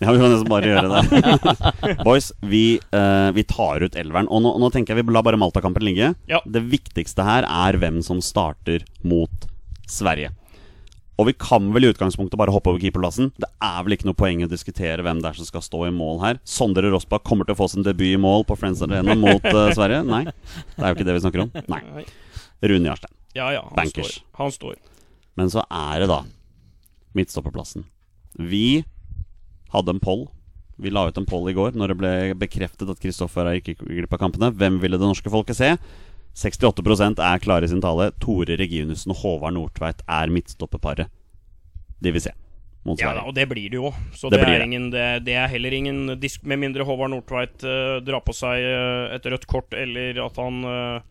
[0.00, 1.96] Ja, vi kan nesten bare gjøre det.
[2.06, 4.30] Boys, vi, uh, vi tar ut elveren.
[4.32, 6.14] Og nå, nå tenker jeg vi lar bare Malta-kampen ligge.
[6.30, 6.40] Ja.
[6.48, 9.44] Det viktigste her er hvem som starter mot
[9.90, 10.32] Sverige.
[11.20, 13.28] Og vi kan vel i utgangspunktet bare hoppe over keeperplassen.
[13.36, 15.92] Det er vel ikke noe poeng å diskutere hvem det er som skal stå i
[15.92, 16.40] mål her.
[16.48, 19.68] Sondre Rossbakk kommer til å få sin debut i mål på Friends Arena mot uh,
[19.76, 20.00] Sverige.
[20.08, 21.52] Nei, det er jo ikke det vi snakker om.
[21.68, 22.06] Nei.
[22.64, 23.12] Rune Jarstein.
[23.36, 24.16] Ja, ja, han Bankers.
[24.16, 24.26] står.
[24.40, 24.76] Han står.
[25.38, 26.22] Men så er det da
[27.18, 27.84] midtstopperplassen.
[28.40, 28.82] Vi
[29.74, 30.28] hadde en poll.
[30.80, 34.16] Vi la ut en poll i går når det ble bekreftet at Kristoffer gikk glipp
[34.16, 34.48] av kampene.
[34.56, 35.74] Hvem ville det norske folket se?
[36.40, 38.10] 68% er klare i sin tale.
[38.22, 41.10] Tore Reginussen og Håvard Nordtveit er midtstopperparet
[42.00, 42.32] de vil se
[42.96, 43.90] Ja, da, og det blir det jo.
[44.16, 44.66] Så Det det, er det.
[44.70, 48.64] ingen, det, det er heller ingen disk Med mindre Håvard Nordtveit uh, drar på seg
[48.64, 51.02] uh, et rødt kort, eller at han uh,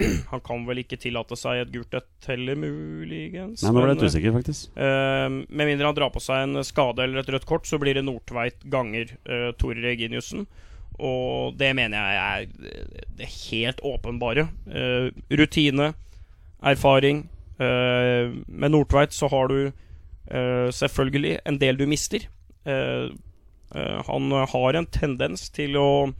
[0.30, 3.64] Han kan vel ikke tillate seg et gult et heller, muligens.
[3.64, 4.70] Nei, nå ble jeg litt usikker, faktisk.
[4.78, 7.98] Uh, med mindre han drar på seg en skade eller et rødt kort, så blir
[7.98, 10.46] det Nordtveit ganger uh, Tore Reginiussen.
[11.00, 14.48] Og det mener jeg er det helt åpenbare.
[14.66, 15.08] Uh,
[15.40, 15.92] rutine,
[16.62, 17.28] erfaring.
[17.60, 22.28] Uh, med Nordtveit så har du uh, selvfølgelig en del du mister.
[24.06, 26.10] Han har en tendens til å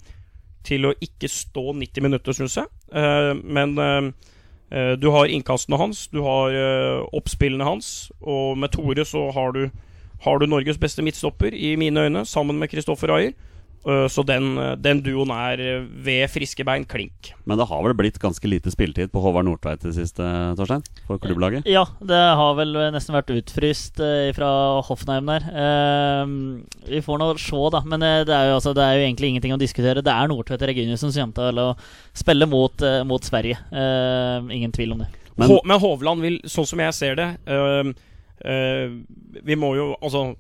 [0.65, 2.69] til å ikke stå 90 minutter, syns jeg.
[3.45, 3.75] Men
[5.03, 6.57] du har innkastene hans, du har
[7.13, 9.67] oppspillene hans, og med Tore så har du,
[10.25, 13.37] har du Norges beste midtstopper, i mine øyne, sammen med Kristoffer Ayer.
[13.87, 17.31] Eh, så den, eh, den duoen er eh, ved friske bein klink.
[17.49, 20.27] Men det har vel blitt ganske lite spilletid på Håvard Nordtveit i det siste,
[20.59, 20.85] Torstein?
[21.07, 21.65] For klubblaget?
[21.71, 24.03] Ja, det har vel nesten vært utfryst
[24.37, 24.51] fra
[24.85, 25.49] Hoffenheim der.
[25.65, 26.35] Eh,
[26.91, 27.81] vi får nå se, da.
[27.89, 30.05] Men det, er jo, altså, det er jo egentlig ingenting å diskutere.
[30.05, 31.71] Det er Nordtvedt Reginiussen som kommer til å
[32.21, 33.57] spille mot, mot Sverige.
[33.73, 35.11] Eh, ingen tvil om det.
[35.41, 37.93] Men- Hå men Hovland vil, sånn som jeg ser det øh,
[38.45, 38.91] øh,
[39.47, 40.35] Vi må jo Altså,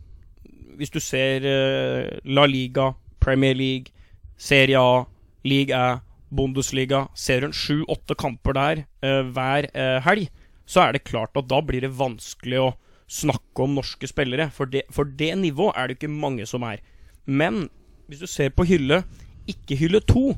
[0.76, 3.92] hvis du ser øh, La Liga, Premier League,
[4.40, 5.04] Serie A,
[5.44, 10.28] League A, Bundesliga Ser du en sju-åtte kamper der øh, hver øh, helg,
[10.66, 12.68] så er det klart at da blir det vanskelig å
[13.11, 14.46] snakke om norske spillere.
[14.54, 16.78] For det, for det nivået er det ikke mange som er.
[17.26, 17.64] Men
[18.06, 19.02] hvis du ser på hylle,
[19.50, 20.30] ikke hylle to,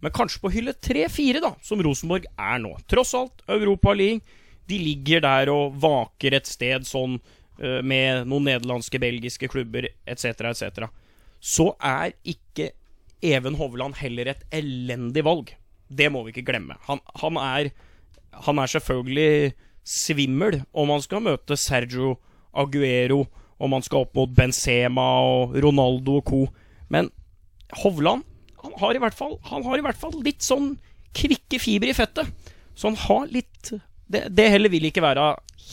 [0.00, 2.74] men kanskje på hylle tre-fire, da, som Rosenborg er nå.
[2.88, 4.24] Tross alt, Europa League.
[4.68, 7.18] De ligger der og vaker et sted sånn
[7.60, 10.88] eh, med noen nederlandske, belgiske klubber etc., etc.
[11.44, 12.72] Så er ikke
[13.24, 15.52] Even Hovland heller et elendig valg.
[15.88, 16.76] Det må vi ikke glemme.
[16.88, 17.70] Han, han, er,
[18.44, 19.54] han er selvfølgelig
[19.84, 22.18] svimmel om han skal møte Sergio
[22.56, 23.24] Aguero,
[23.60, 26.40] om han skal opp mot Benzema og Ronaldo og co.
[26.92, 27.08] Men
[27.80, 28.24] Hovland
[28.64, 30.74] han har, fall, han har i hvert fall litt sånn
[31.14, 32.28] kvikke fiber i fettet.
[32.74, 35.30] Så han har litt Det, det heller vil ikke være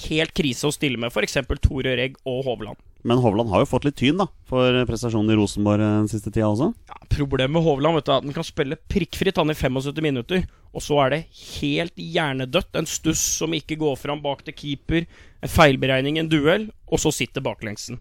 [0.08, 1.36] helt krise å stille med f.eks.
[1.60, 2.80] Tore Regg og Hovland.
[3.08, 6.30] Men Hovland har jo fått litt tyn da for prestasjonen i Rosenborg eh, den siste
[6.30, 6.70] tida også.
[6.92, 10.02] Ja, problemet med Hovland vet du, er at han kan spille prikkfritt han i 75
[10.06, 11.22] minutter, og så er det
[11.58, 12.78] helt hjernedødt.
[12.78, 15.10] En stuss som ikke går fram bak til keeper,
[15.42, 18.00] en feilberegning, en duell, og så sitter baklengsen.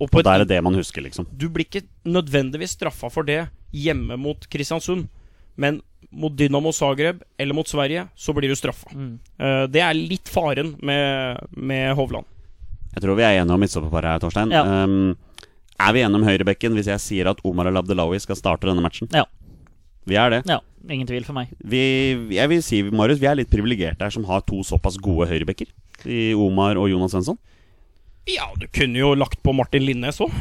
[0.00, 1.28] Og på Og der er det det man husker, liksom.
[1.30, 5.06] du blir ikke nødvendigvis straffa for det hjemme mot Kristiansund,
[5.60, 8.90] men mot Dynamo Zagreb eller mot Sverige, så blir du straffa.
[8.92, 9.14] Mm.
[9.72, 12.26] det er litt faren med, med Hovland.
[12.92, 14.52] Jeg tror vi er enige om midtstopperparet her, Torstein.
[14.52, 14.62] Ja.
[14.84, 15.14] Um,
[15.80, 18.84] er vi enige om høyrebekken hvis jeg sier at Omar El Abdelawi skal starte denne
[18.84, 19.10] matchen?
[19.14, 19.24] Ja.
[20.08, 20.42] Vi er det.
[20.50, 20.58] Ja,
[20.90, 21.52] ingen tvil for meg.
[21.58, 21.82] Vi,
[22.34, 25.70] jeg vil si, Marius, vi er litt privilegerte her som har to såpass gode høyrebekker.
[26.10, 27.38] I Omar og Jonas Svensson.
[28.30, 30.34] Ja, du kunne jo lagt på Martin Linnes òg.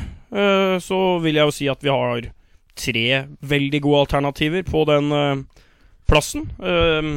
[0.82, 2.30] så vil jeg jo si at vi har
[2.78, 3.06] tre
[3.42, 5.64] veldig gode alternativer på den eh,
[6.10, 6.48] plassen.
[6.62, 7.10] Eh,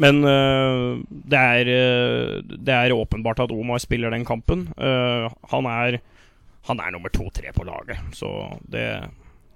[0.00, 4.68] men eh, det, er, eh, det er åpenbart at Omar spiller den kampen.
[4.76, 6.00] Eh, han er
[6.68, 8.28] Han er nummer to-tre på laget, så
[8.68, 9.08] det,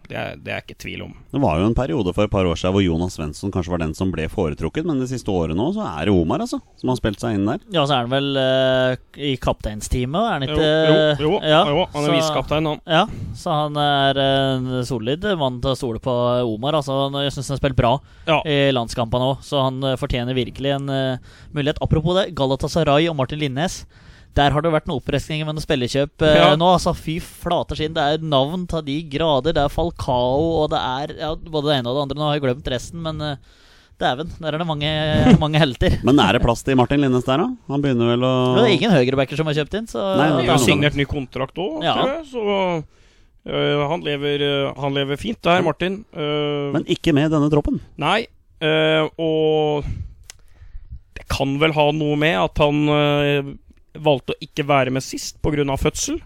[0.09, 1.13] det, er, det er ikke tvil om.
[1.33, 3.81] Det var jo en periode for et par år siden hvor Jonas Svensson kanskje var
[3.83, 6.93] den som ble foretrukket, men de siste årene nå så er det Omar, altså, som
[6.93, 7.63] har spilt seg inn der.
[7.75, 11.63] Ja, så er han vel uh, i kapteinsteamet, er han Jo, ikke jo, jo, ja,
[11.73, 12.83] jo han er visekaptein, han.
[12.87, 13.05] Ja,
[13.41, 16.15] så han er en solid mann til å stole på
[16.53, 16.79] Omar.
[16.81, 17.95] Altså, jeg syns han har spilt bra
[18.29, 18.41] Ja.
[18.49, 21.81] i landskampene òg, så han eh, fortjener virkelig en eh, mulighet.
[21.85, 23.83] Apropos det, Galatasaray og Martin Linnes.
[24.35, 26.47] Der har det vært noen oppreskninger med noen spillekjøp eh, Ja.
[26.59, 26.73] nå.
[26.75, 27.93] Altså, fy flater skinn.
[27.95, 29.55] Det er navn til de grader.
[29.55, 32.19] Det er Falcao, og det er ja, både det ene og det andre.
[32.19, 33.37] Nå har jeg glemt resten, men eh,
[34.03, 34.91] dæven, der er det mange,
[35.45, 36.01] mange helter.
[36.03, 37.49] Men er det plass til Martin Linnes der, da?
[37.71, 40.43] Han begynner vel å Det er ingen høyrebacker som har kjøpt inn, så Nei, Han
[40.51, 41.95] har er signert ny kontrakt òg, Ja.
[42.27, 44.43] Så uh, han, lever,
[44.75, 46.01] han lever fint der, Martin.
[46.11, 47.79] Uh, Men ikke med denne troppen.
[48.03, 48.25] Nei,
[49.21, 49.85] og
[51.15, 53.59] det kan vel ha noe med at han
[53.95, 55.77] valgte å ikke være med sist pga.
[55.77, 56.21] fødsel.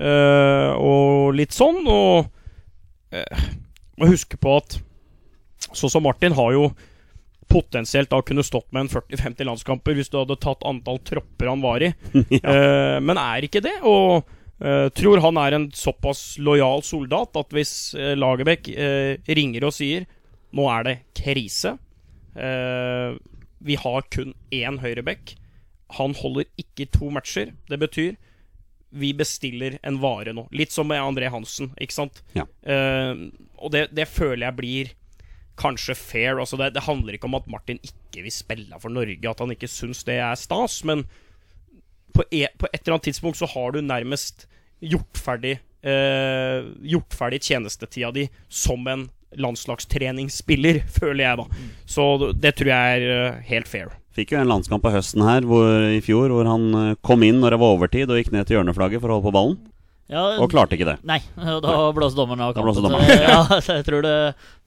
[0.00, 1.82] uh, og litt sånn.
[1.86, 2.26] Og
[3.12, 3.44] uh,
[3.98, 4.78] må huske på at
[5.72, 6.70] sånn som Martin har jo
[7.52, 11.64] potensielt da kunne stått med en 40-50 landskamper hvis du hadde tatt antall tropper han
[11.64, 11.92] var i.
[12.42, 13.74] Eh, men er ikke det.
[13.84, 14.24] Og
[14.64, 18.70] uh, tror han er en såpass lojal soldat at hvis uh, Lagerbäck
[19.28, 20.08] ringer og sier
[20.52, 21.70] nå er det krise
[23.62, 25.34] Vi har kun én høyreback.
[25.98, 27.54] Han holder ikke to matcher.
[27.68, 28.14] Det betyr
[28.92, 30.44] vi bestiller en vare nå.
[30.52, 32.20] Litt som med André Hansen, ikke sant?
[32.36, 32.44] Ja.
[32.60, 34.92] Uh, og det, det føler jeg blir
[35.60, 36.40] kanskje fair.
[36.40, 39.54] Altså det, det handler ikke om at Martin ikke vil spille for Norge, at han
[39.54, 41.06] ikke syns det er stas, men
[42.12, 44.46] på, e, på et eller annet tidspunkt så har du nærmest
[44.84, 45.54] gjort ferdig
[45.86, 49.06] uh, Gjort ferdig tjenestetida di som en
[49.40, 51.68] landslagstreningsspiller, føler jeg, da.
[51.88, 53.94] Så det tror jeg er eh, helt fair.
[54.12, 57.38] Fikk jo en landskamp på høsten her hvor, i fjor hvor han eh, kom inn
[57.40, 59.56] når det var overtid og gikk ned til hjørneflagget for å holde på ballen,
[60.12, 60.98] Ja, og klarte ikke det.
[61.08, 61.20] Nei,
[61.64, 62.82] da blåste dommeren av kampen.
[62.84, 63.06] dommeren.
[63.08, 64.16] Så, ja, så jeg tror det,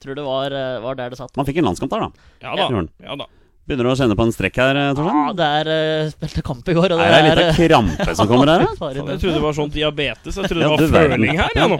[0.02, 1.30] tror det var, eh, var der det satt.
[1.38, 2.30] Man fikk en landskamp der, da.
[2.42, 2.82] Ja da.
[3.06, 3.28] Ja, da.
[3.66, 5.16] Begynner du å kjenne på en strekk her, Torstein?
[5.18, 5.68] Ja, det er
[6.06, 8.52] uh, spilte kamp i går, og det Er det ei lita eh, krampe som kommer
[8.52, 8.90] her, da?
[8.94, 10.36] Jeg trodde det var sånn diabetes.
[10.38, 11.56] Jeg trodde Ja, det var føling her.
[11.58, 11.78] Ja, nå.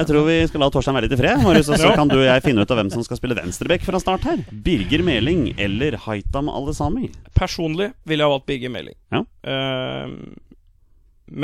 [0.00, 2.16] Jeg tror vi skal la Torstein være litt i fred, Marius, og så kan du
[2.16, 4.42] og jeg finne ut av hvem som skal spille venstrebekk fra start her.
[4.66, 7.12] Birger Meling eller Haitam Alesami?
[7.38, 8.98] Personlig ville jeg valgt Birger Meling.
[9.14, 9.22] Ja.
[9.46, 10.10] Uh,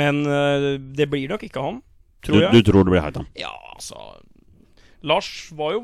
[0.03, 1.79] men uh, det blir nok ikke han,
[2.19, 2.51] Du, tror jeg.
[2.51, 3.31] du tror det blir Haitam?
[3.39, 4.11] Ja, altså
[5.03, 5.81] Lars var jo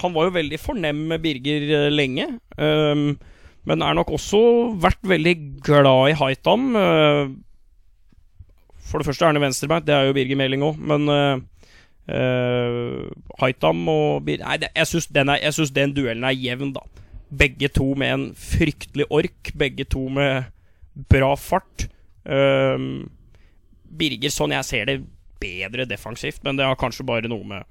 [0.00, 2.30] Han var jo veldig fornem med Birger eh, lenge.
[2.56, 3.18] Um,
[3.68, 4.40] men er nok også
[4.80, 5.34] vært veldig
[5.64, 6.70] glad i Haitam.
[6.76, 7.28] eh,
[8.88, 11.36] for det første er han venstrebeint, det er jo Birger Meling òg, men uh,
[13.42, 15.28] Haitam og Bir Nei, jeg syns den,
[15.76, 16.86] den duellen er jevn, da.
[17.28, 19.52] Begge to med en fryktelig ork.
[19.60, 20.48] Begge to med
[21.12, 21.90] bra fart.
[22.24, 23.08] Ehm,
[23.84, 24.96] Birger, sånn jeg ser det,
[25.38, 27.66] bedre defensivt, men det har kanskje bare noe med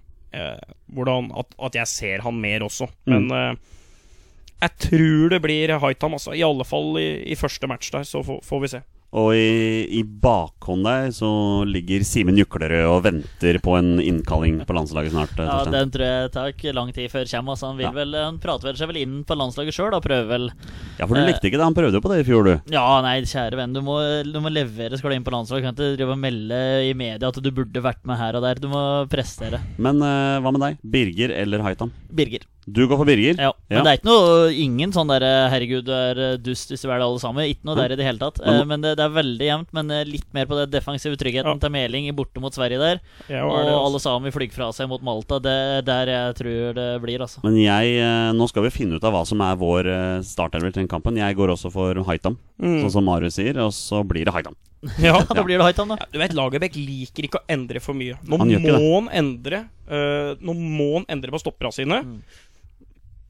[0.93, 2.89] hvordan at, at jeg ser han mer også.
[3.09, 3.55] Men eh,
[4.61, 6.33] jeg tror det blir Haitam, altså.
[6.33, 8.81] I alle fall i, i første match der, så får, får vi se.
[9.15, 11.29] Og i, i bakhånd der så
[11.65, 15.31] ligger Simen Juklerød og venter på en innkalling på landslaget snart.
[15.39, 15.63] eh, Ja.
[15.71, 17.55] Den tror jeg tar lang tid før kommer.
[17.55, 17.91] Altså, han, vil Ja.
[17.95, 20.49] vel, han prater vel seg vel inn på landslaget sjøl og prøver vel
[20.99, 21.63] Ja, for du eh, likte ikke det.
[21.63, 22.61] Han prøvde jo på det i fjor, du.
[22.73, 23.95] Ja, nei, kjære venn, du må,
[24.27, 25.63] du må levere skal du inn på landslaget.
[25.63, 28.43] Du kan ikke drive og melde i media at du burde vært med her og
[28.43, 28.55] der.
[28.59, 29.61] Du må prestere.
[29.79, 30.77] Men eh, hva med deg?
[30.83, 31.91] Birger eller Haitam?
[32.13, 32.43] Birger.
[32.67, 33.37] Du går for Birger?
[33.39, 33.53] Ja.
[33.71, 36.89] Men det er ikke noe Ingen sånn derre 'herregud, du er eh, dust hvis du
[36.91, 37.47] er det alle sammen'.
[37.47, 38.41] Ikke noe der i det hele tatt.
[38.43, 39.69] Men- Eh, Men det, det er veldig jevnt.
[39.77, 41.61] Men eh, litt mer på det defensive tryggheten Ja.
[41.63, 43.01] til Meling borte mot Sverige der.
[43.31, 45.39] Ja, Og det, alle sammen flyr fra seg mot Malta.
[45.43, 47.41] Det er der jeg tror det blir, altså.
[47.47, 50.71] Men jeg, eh, nå skal vi finne ut av hva som er vår eh, startelver
[50.73, 51.17] til den kampen.
[51.17, 52.79] Jeg går også for Haitam, Mm.
[52.81, 54.55] sånn som Marius sier, og så blir det Haitam.
[55.01, 55.17] Ja.
[55.33, 55.97] Da blir det Haitam, da.
[56.01, 58.17] Ja, du vet, Lagerbäck liker ikke å endre for mye.
[58.25, 62.01] Nå Han må han endre uh, Nå må han endre på stoppera sine.
[62.05, 62.19] Mm.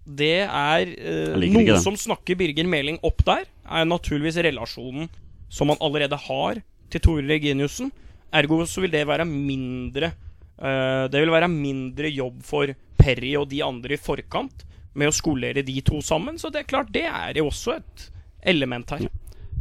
[0.07, 0.91] Det er
[1.35, 5.09] uh, noe som snakker Birger Meling opp der, er naturligvis relasjonen
[5.49, 7.91] som man allerede har til Tore Reginiussen.
[8.35, 10.11] Ergo så vil det være mindre
[10.59, 14.65] uh, Det vil være mindre jobb for Perry og de andre i forkant
[14.97, 16.39] med å skolere de to sammen.
[16.41, 18.07] Så det er klart, det er jo også et
[18.49, 19.07] element her.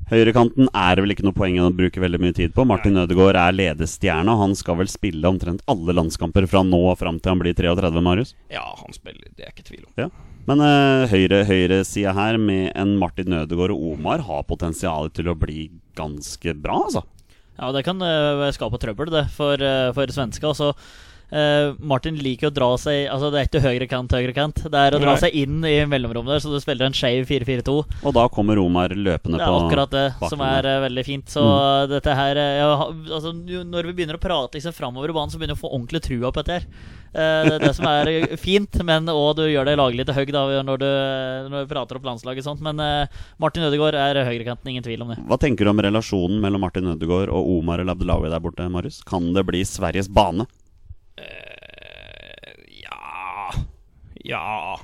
[0.06, 2.62] Høyrekanten er vel ikke noe poeng å bruke veldig mye tid på.
[2.68, 7.18] Martin Ødegaard er ledestjerne, han skal vel spille omtrent alle landskamper fra nå og fram
[7.18, 8.36] til han blir 33, Marius.
[8.52, 9.90] Ja, han spiller, det er ikke tvil om.
[9.98, 10.08] Ja.
[10.46, 15.38] Men uh, høyre, høyresida her med en Martin Nødegård og Omar har potensial til å
[15.38, 15.66] bli
[15.98, 17.02] ganske bra, altså.
[17.56, 20.52] Ja, det kan uh, skape trøbbel, det, for, uh, for svenska.
[20.52, 20.70] Altså,
[21.32, 24.60] uh, Martin liker å dra seg Altså, det er ikke høyre kant, høyre kant.
[24.66, 25.20] Det er å dra Nei.
[25.22, 27.76] seg inn i mellomrommet der, så du spiller en skeiv 4-4-2.
[28.06, 31.26] Og da kommer Omar løpende på Det er akkurat det som er uh, veldig fint.
[31.32, 31.90] Så Mm.
[31.94, 32.68] dette her uh, ja,
[33.16, 35.72] altså, Når vi begynner å prate liksom framover i banen, så begynner vi å få
[35.76, 36.66] ordentlig trua på dette her.
[37.16, 38.10] Uh, det er det som er
[38.48, 40.88] fint, men òg du gjør det laglig til høgg da, når du,
[41.52, 42.64] når du prater opp landslaget og sånt.
[42.66, 42.80] Men
[43.40, 45.20] Martin Ødegaard er høyrekanten, ingen tvil om det.
[45.30, 49.02] Hva tenker du om relasjonen mellom Martin Ødegaard og Omar Labdelawi Abdelawi der borte, Marius?
[49.06, 50.46] Kan det bli Sveriges bane?
[51.16, 53.52] Eh, ja
[54.26, 54.76] Ja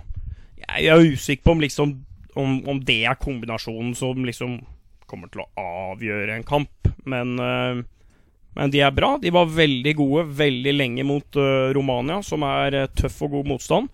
[0.63, 1.95] Jeg er usikker på om liksom
[2.39, 4.61] om, om det er kombinasjonen som liksom
[5.13, 5.51] kommer til å
[5.93, 6.89] avgjøre en kamp.
[7.05, 7.83] Men, eh,
[8.57, 9.17] men de er bra.
[9.21, 13.51] De var veldig gode veldig lenge mot eh, Romania, som er eh, tøff og god
[13.53, 13.93] motstand.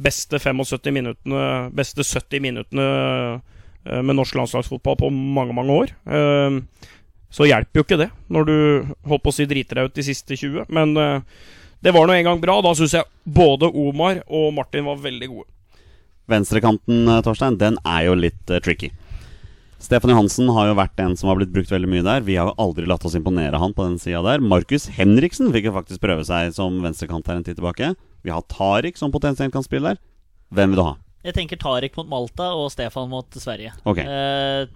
[0.00, 1.40] Beste 75 minuttene
[1.76, 2.84] Beste 70 minuttene
[3.84, 5.90] med norsk landslagsfotball på mange, mange år.
[7.32, 8.54] Så hjelper jo ikke det når du
[9.08, 10.72] holdt på å si driter deg ut de siste 20.
[10.72, 10.96] Men
[11.80, 12.58] det var nå en gang bra.
[12.64, 15.48] Da syns jeg både Omar og Martin var veldig gode.
[16.30, 18.92] Venstrekanten, eh, Torstein, den er jo litt uh, tricky.
[19.80, 22.20] Stefan Johansen har jo vært en som har blitt brukt veldig mye der.
[22.22, 24.44] Vi har jo aldri latt oss imponere han på den sida der.
[24.44, 27.94] Markus Henriksen fikk jo faktisk prøve seg som venstrekant her en tid tilbake.
[28.20, 30.02] Vi har Tariq som potensielt kan spille der.
[30.52, 30.94] Hvem vil du ha?
[31.24, 33.72] Jeg tenker Tariq mot Malta og Stefan mot Sverige.
[33.88, 34.04] Okay.
[34.04, 34.68] Eh,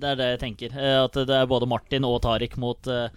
[0.00, 0.76] det er det jeg tenker.
[0.76, 3.08] Eh, at det er både Martin og Tariq mot, eh,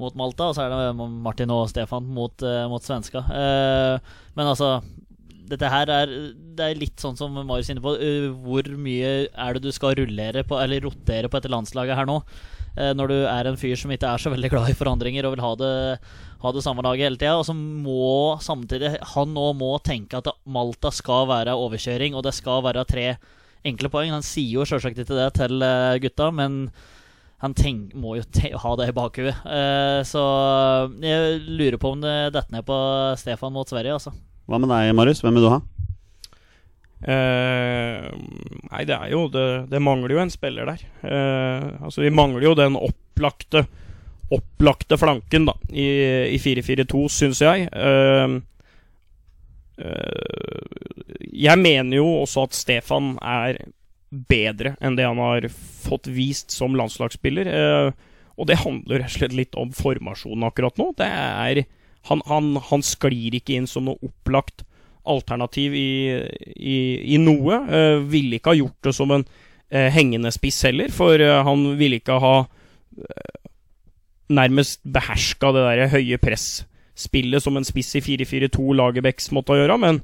[0.00, 3.22] mot Malta, og så er det Martin og Stefan mot, eh, mot svenska.
[3.32, 4.80] Eh, men altså
[5.46, 6.12] dette her er,
[6.58, 7.94] det er litt sånn som Marius inne på.
[8.02, 12.08] eh, hvor mye er det du skal rullere på, eller rotere på etter landslaget her
[12.08, 12.20] nå?
[12.76, 15.40] Når du er en fyr som ikke er så veldig glad i forandringer og vil
[15.40, 15.68] ha det,
[16.42, 17.38] ha det samme laget hele tida.
[17.40, 22.34] Og så må samtidig Han òg må tenke at Malta skal være overkjøring, og det
[22.36, 23.06] skal være tre
[23.64, 24.12] enkle poeng.
[24.12, 25.64] Han sier jo sjølsagt ikke det til
[26.04, 26.66] gutta, men
[27.44, 29.44] han tenk, må jo te ha det i bakhuet.
[29.44, 30.22] Uh, så
[31.04, 32.76] jeg lurer på om det detter ned på
[33.20, 34.14] Stefan mot Sverige, altså.
[34.48, 35.20] Hva med deg, Marius?
[35.24, 35.60] Hvem vil du ha?
[37.06, 38.08] Uh,
[38.70, 40.86] nei, det er jo det, det mangler jo en spiller der.
[41.04, 43.66] Uh, altså, vi mangler jo den opplagte
[44.26, 45.84] Opplagte flanken da i,
[46.34, 47.68] i 4-4-2, syns jeg.
[51.30, 53.60] Jeg mener jo også at Stefan er
[54.10, 57.50] bedre enn det han har fått vist som landslagsspiller.
[57.50, 57.88] Eh,
[58.36, 60.92] og det handler rett og slett litt om formasjonen akkurat nå.
[60.98, 61.64] Det er
[62.10, 64.62] han, han, han sklir ikke inn som noe opplagt
[65.06, 65.88] alternativ i,
[66.54, 66.78] i,
[67.14, 67.62] i noe.
[67.66, 69.26] Eh, ville ikke ha gjort det som en
[69.70, 72.36] eh, hengende spiss heller, for han ville ikke ha
[74.32, 80.00] nærmest beherska det der høye presspillet som en spiss i 4-4-2 Lagerbäcks måtte gjøre, men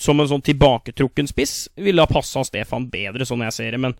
[0.00, 3.96] som en sånn tilbaketrukken spiss ville ha passa Stefan bedre, sånn jeg ser det, men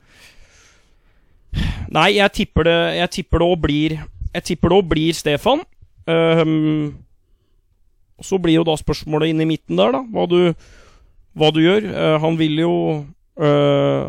[1.92, 3.94] Nei, jeg tipper det Jeg tipper det òg blir
[4.32, 5.60] Jeg tipper det òg blir Stefan.
[6.08, 6.94] Um,
[8.16, 10.00] og så blir jo da spørsmålet inne i midten der, da.
[10.08, 10.38] Hva du,
[11.36, 11.84] hva du gjør.
[11.92, 12.72] Uh, han vil jo
[13.42, 14.08] uh,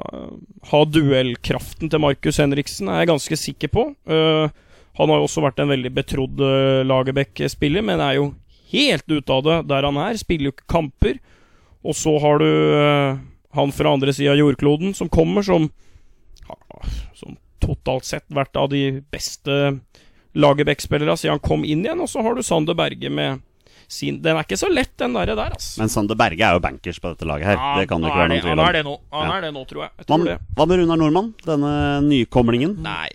[0.70, 3.86] ha duellkraften til Markus Henriksen, er jeg ganske sikker på.
[4.08, 4.48] Uh,
[5.00, 8.32] han har jo også vært en veldig betrodd uh, Lagerbäck-spiller, men er jo
[8.74, 10.20] helt ute av det der han er.
[10.22, 11.20] Spiller jo ikke kamper.
[11.84, 13.22] Og så har du uh,
[13.54, 15.70] han fra andre sida av jordkloden som kommer, som
[17.16, 19.80] Som totalt sett vært av de beste
[20.34, 22.02] Lagerbäck-spillerne siden han kom inn igjen.
[22.02, 23.44] Og så har du Sander Berge med
[23.88, 25.82] sin Den er ikke så lett, den derre der, altså.
[25.82, 27.60] Men Sander Berge er jo bankers på dette laget her.
[27.80, 29.36] det kan det ikke være noen tvil Han er det nå, han Ja.
[29.38, 29.92] er det nå tror jeg.
[30.00, 30.38] jeg tror det.
[30.56, 31.30] hva med Runar Nordmann?
[31.46, 31.74] Denne
[32.08, 32.76] nykomlingen?
[32.82, 33.10] Nei,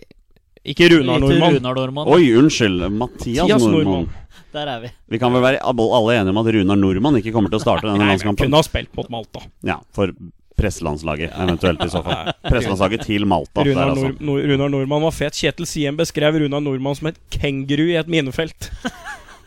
[0.63, 1.57] ikke Runar Nordmann.
[1.57, 2.07] Runar Nordmann.
[2.07, 2.85] Oi, unnskyld.
[2.91, 3.83] Mathias, Mathias Nordmann.
[3.83, 4.09] Nordmann.
[4.53, 4.89] Der er vi.
[5.13, 7.85] Vi kan vel være alle enige om at Runar Nordmann ikke kommer til å starte
[7.85, 8.47] denne Nei, landskampen?
[8.47, 9.43] kunne ha spilt mot Malta.
[9.67, 10.13] Ja, for
[10.59, 12.31] presselandslaget, eventuelt i så fall.
[12.51, 13.61] Presselandslaget til Malta.
[13.61, 14.09] Der, Runar, altså.
[14.19, 15.37] Nor Runar Nordmann var fet.
[15.39, 18.71] Kjetil Siem beskrev Runar Nordmann som et kenguru i et minefelt.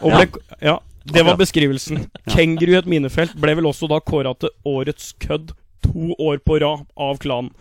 [0.02, 0.28] Og ble,
[0.62, 0.78] ja,
[1.12, 2.06] det var beskrivelsen.
[2.30, 6.60] Kenguru i et minefelt ble vel også da kåra til årets kødd to år på
[6.62, 7.52] rad av klanen.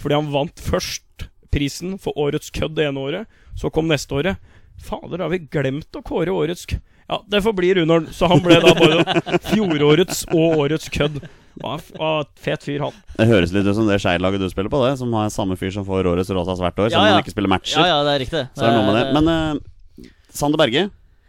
[0.00, 3.40] Fordi han vant først prisen for årets kødd det ene året.
[3.58, 4.38] Så kom neste året.
[4.80, 6.84] Fader, har vi glemt å kåre årets kødd?
[7.10, 9.02] Ja, det forblir bli Så han ble da både
[9.50, 11.18] fjorårets og årets kødd.
[11.60, 12.98] Var ja, fet fyr, han.
[13.16, 14.92] Det høres litt ut som det Skeid-laget du spiller på, det.
[15.00, 17.16] Som har samme fyr som får årets Råsas hvert år, Ja, selv om ja.
[17.16, 17.82] han ikke spiller matcher.
[17.82, 18.44] Ja, ja, det er riktig.
[18.54, 19.06] Så er det noe med det.
[19.16, 20.86] Men uh, Sander Berge,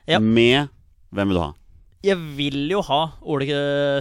[0.09, 0.19] Ja.
[0.21, 0.69] med
[1.11, 1.49] Hvem vil du ha?
[2.05, 3.47] Jeg vil jo ha Ole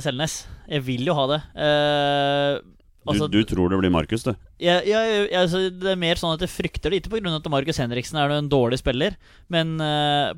[0.05, 0.45] Selnes.
[0.71, 1.41] Jeg vil jo ha det.
[1.57, 2.61] Uh,
[3.09, 4.31] altså, du, du tror det blir Markus, du.
[4.61, 7.33] jeg, jeg, jeg, altså, det er mer sånn at jeg frykter det, ikke pga.
[7.41, 9.17] at Markus Henriksen er en dårlig spiller,
[9.53, 10.31] men eh,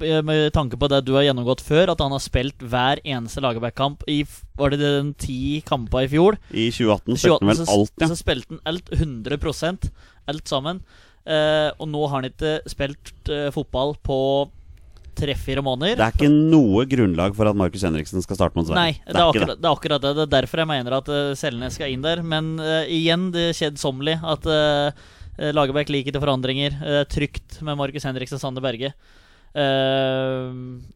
[0.00, 4.06] med tanke på det du har gjennomgått før, at han har spilt hver eneste Lagerbäck-kamp
[4.10, 4.22] i
[4.58, 6.38] Var det den ti kamper i fjor?
[6.50, 8.08] I 2018 spilte han 2018 vel så, alt, ja.
[8.08, 9.92] så spilte han alt 100%
[10.32, 10.82] alt sammen.
[11.22, 14.18] Eh, og nå har han ikke spilt eh, fotball på
[15.18, 15.98] tre-fire måneder.
[16.00, 19.04] Det er ikke noe grunnlag for at Markus Henriksen skal starte mot Nei, Sverige.
[19.06, 20.12] det er, akkurat, det er akkurat det.
[20.16, 22.22] Det er derfor jeg mener at uh, Selnes skal inn der.
[22.24, 25.10] Men uh, igjen, det er kjedsommelig at uh,
[25.52, 26.78] Lagerbäck liker til forandringer.
[26.80, 28.94] Uh, trygt med Markus Henriksen og Sander Berge.
[29.52, 30.50] Eh,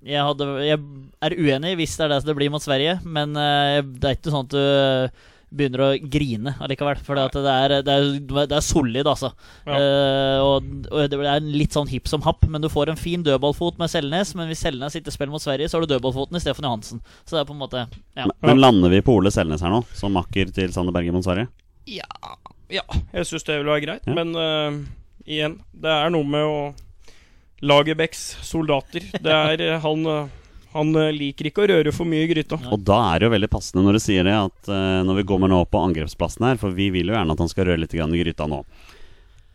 [0.09, 0.81] jeg, hadde, jeg
[1.29, 4.19] er uenig hvis det er det som det blir mot Sverige, men eh, det er
[4.19, 6.99] ikke sånn at du begynner å grine allikevel.
[7.07, 7.43] For det,
[7.87, 7.97] det,
[8.27, 9.31] det er solid, altså.
[9.67, 9.77] Ja.
[9.79, 13.23] Uh, og, og det er litt sånn hipp som happ, men du får en fin
[13.27, 14.35] dødballfot med Selnes.
[14.39, 17.03] Men hvis Selnes ikke spiller mot Sverige, så har du dødballfoten i Stefan Johansen.
[17.25, 17.87] Så det er på en måte
[18.19, 18.27] Ja.
[18.43, 21.49] Men, lander vi på Ole Selnes her nå, som makker til Sander Berge mot Sverige?
[21.91, 22.09] Ja,
[22.73, 22.85] ja
[23.15, 24.09] jeg syns det vil være greit.
[24.09, 24.17] Ja.
[24.19, 24.83] Men uh,
[25.27, 25.61] igjen.
[25.77, 26.59] Det er noe med å
[27.65, 29.07] Lagerbäcks soldater.
[29.23, 30.33] Det er eh, han eh,
[30.77, 32.59] Han eh, liker ikke å røre for mye i gryta.
[32.69, 35.29] Og da er det jo veldig passende når du sier det, at uh, når vi
[35.31, 37.97] kommer nå på angrepsplassen her, for vi vil jo gjerne at han skal røre litt
[37.97, 38.59] i gryta nå.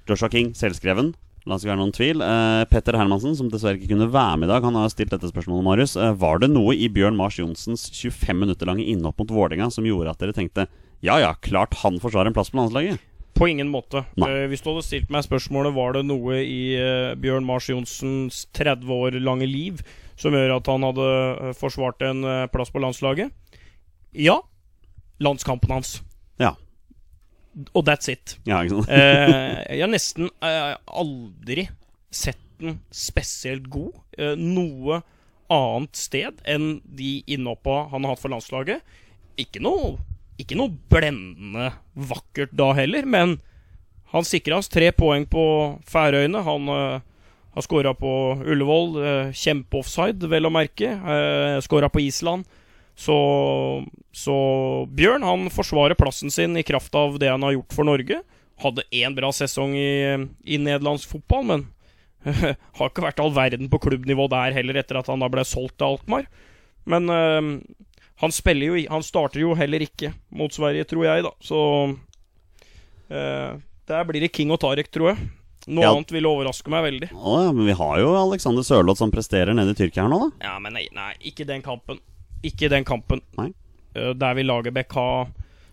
[0.09, 1.11] Joshua King, selvskreven.
[1.45, 2.25] La oss ikke være noen tvil.
[2.25, 5.29] Uh, Petter Hermansen, som dessverre ikke kunne være med i dag, han har stilt dette
[5.29, 5.93] spørsmålet, Marius.
[5.93, 9.85] Uh, var det noe i Bjørn Mars Johnsens 25 minutter lange innhopp mot Vålerenga som
[9.85, 10.65] gjorde at dere tenkte
[11.05, 13.01] ja ja, klart han forsvarer en plass på landslaget?
[13.41, 14.03] På ingen måte.
[14.21, 18.43] Eh, hvis du hadde stilt meg spørsmålet Var det noe i uh, Bjørn Mars Johnsens
[18.53, 19.81] 30 år lange liv
[20.13, 22.21] som gjør at han hadde eh, forsvart en
[22.53, 23.31] plass på landslaget?
[24.13, 24.35] Ja.
[25.17, 25.95] Landskampen hans.
[26.37, 26.51] Ja.
[27.73, 28.35] Og that's it.
[28.45, 28.93] Ja, ikke sant?
[28.93, 31.65] Jeg har nesten aldri
[32.13, 33.97] sett den spesielt god
[34.37, 35.01] noe
[35.49, 38.85] annet sted enn de innhoppa han har hatt for landslaget.
[39.41, 39.95] Ikke noe,
[40.41, 43.37] ikke noe blendende vakkert da heller, men
[44.11, 45.43] han sikra oss tre poeng på
[45.87, 46.41] Færøyene.
[46.43, 47.03] Han uh,
[47.55, 48.11] har skåra på
[48.43, 48.89] Ullevål.
[48.97, 50.91] Uh, Kjempeoffside, vel å merke.
[50.99, 52.47] Uh, skåra på Island.
[52.99, 53.15] Så,
[54.11, 54.35] så
[54.91, 58.19] Bjørn han forsvarer plassen sin i kraft av det han har gjort for Norge.
[58.61, 59.93] Hadde én bra sesong i,
[60.43, 61.63] i nederlandsk fotball, men
[62.77, 65.79] har ikke vært all verden på klubbnivå der heller, etter at han da ble solgt
[65.79, 66.27] til Alkmaar.
[66.89, 67.47] Men eh,
[68.21, 71.31] han spiller jo Han starter jo heller ikke mot Sverige, tror jeg, da.
[71.41, 71.59] Så
[73.09, 73.51] eh,
[73.89, 75.29] Der blir det King og Tarek, tror jeg.
[75.67, 75.91] Noe Ja.
[75.93, 77.09] annet ville overraske meg veldig.
[77.13, 80.17] Å, ja, men vi har jo Alexander Sørloth som presterer nede i Tyrkia her nå,
[80.23, 80.29] da.
[80.47, 81.99] Ja, men nei, nei ikke den kampen.
[82.43, 83.21] Ikke den kampen.
[83.37, 83.51] Nei.
[83.93, 85.27] Eh, der vil Lagerbäck ha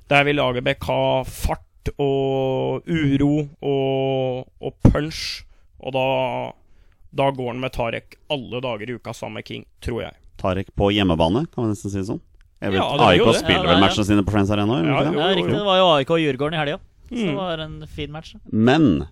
[0.09, 1.65] Der vil Lagerbäck ha fart
[1.99, 5.45] og uro og, og punch.
[5.81, 6.53] Og da
[7.15, 10.13] Da går han med Tarek alle dager i uka sammen med King, tror jeg.
[10.37, 12.21] Tarek på hjemmebane, kan vi nesten si det sånn.
[12.61, 14.51] Jeg vet, Ja, det er jo AIK spiller Ja, vel det matchene sine på Friends
[14.51, 14.79] Arena?
[14.83, 15.13] Ja, det?
[15.15, 15.55] jo, Ja, jo, riktig.
[15.55, 16.79] Det var jo AIK og Djurgården i helga.
[17.09, 17.37] Så det Mm.
[17.37, 18.35] var en fin match.
[18.53, 19.09] Men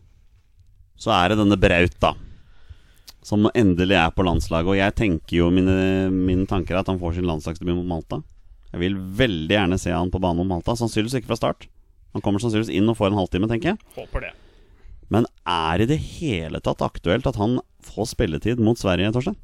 [0.98, 2.14] så er det denne Braut, da.
[3.22, 4.66] Som endelig er på landslaget.
[4.68, 8.22] Og jeg tenker jo mine, mine tanker er at han får sin landslagsdebut mot Malta.
[8.72, 10.72] Jeg vil veldig gjerne se han på banen mot Malta.
[10.76, 11.66] Sannsynligvis ikke fra start.
[12.12, 13.78] Han kommer sannsynligvis inn og får en halvtime, tenker jeg.
[13.96, 14.32] Håper det.
[15.08, 19.36] Men er det i det hele tatt aktuelt at han får spilletid mot Sverige, Torstein?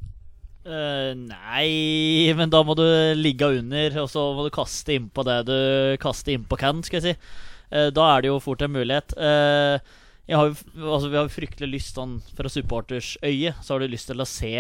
[0.62, 2.84] Eh, nei, men da må du
[3.18, 5.56] ligge under, og så må du kaste innpå det du
[6.02, 7.40] kaster innpå kan, skal jeg si.
[7.72, 9.14] Uh, da er det jo fort en mulighet.
[9.16, 9.80] Uh,
[10.28, 14.10] har altså, vi har jo fryktelig lyst, sånn fra supporters øye, så har du lyst
[14.12, 14.52] til å se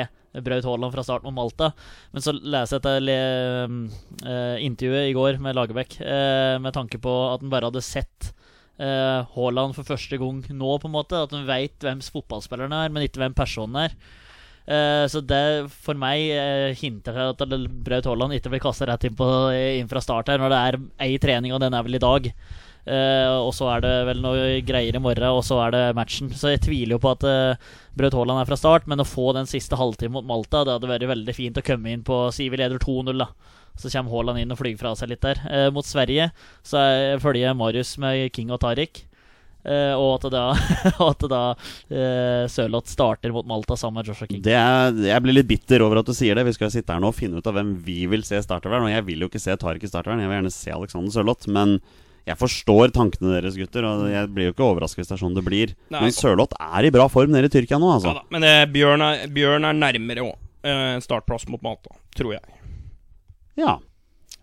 [0.42, 1.70] Braut Haaland fra starten mot Malta.
[2.12, 3.16] Men så leser jeg et le,
[4.64, 8.32] intervjuet i går med Lagerbäck med tanke på at han bare hadde sett
[8.80, 11.20] Haaland for første gang nå, på en måte.
[11.20, 13.96] At han veit hvem fotballspilleren er, men ikke hvem personen er.
[14.62, 17.40] Eh, så det for meg uh, hinter at
[17.82, 19.26] Braut Haaland ikke blir kasta rett inn, på,
[19.78, 22.28] inn fra start her, når det er ei trening, og den er vel i dag.
[22.82, 26.30] Uh, og så er det vel noe greier i morgen, og så er det matchen.
[26.34, 27.26] Så jeg tviler jo på at
[27.98, 30.90] Braut Haaland er fra start, men å få den siste halvtimen mot Malta, det hadde
[30.90, 33.32] vært veldig fint å komme inn på Si vi leder 2-0, da.
[33.78, 35.40] Så kommer Haaland inn og flyr fra seg litt der.
[35.48, 36.28] Eh, mot Sverige
[36.66, 39.06] så er, følger Marius med King og Tariq.
[39.62, 40.44] Eh, og at da,
[41.10, 44.42] at da uh, Sørloth starter mot Malta sammen med Joshua King.
[44.42, 46.46] Det er, jeg blir litt bitter over at du sier det.
[46.48, 48.88] Vi skal sitte her nå og finne ut av hvem vi vil se startervern.
[48.88, 51.50] Og jeg vil jo ikke se Tariq i startervern, jeg vil gjerne se Alexander Sørloth.
[51.52, 51.78] Men
[52.26, 55.38] jeg forstår tankene deres, gutter, og jeg blir jo ikke overrasket hvis det er sånn
[55.38, 55.74] det blir.
[55.94, 56.04] Nei.
[56.06, 58.12] Men Sørloth er i bra form nede i Tyrkia nå, altså.
[58.12, 60.38] Ja da, men eh, Bjørn, er, Bjørn er nærmere òg.
[60.62, 62.58] En startplass mot Malta, tror jeg.
[63.58, 63.80] Ja.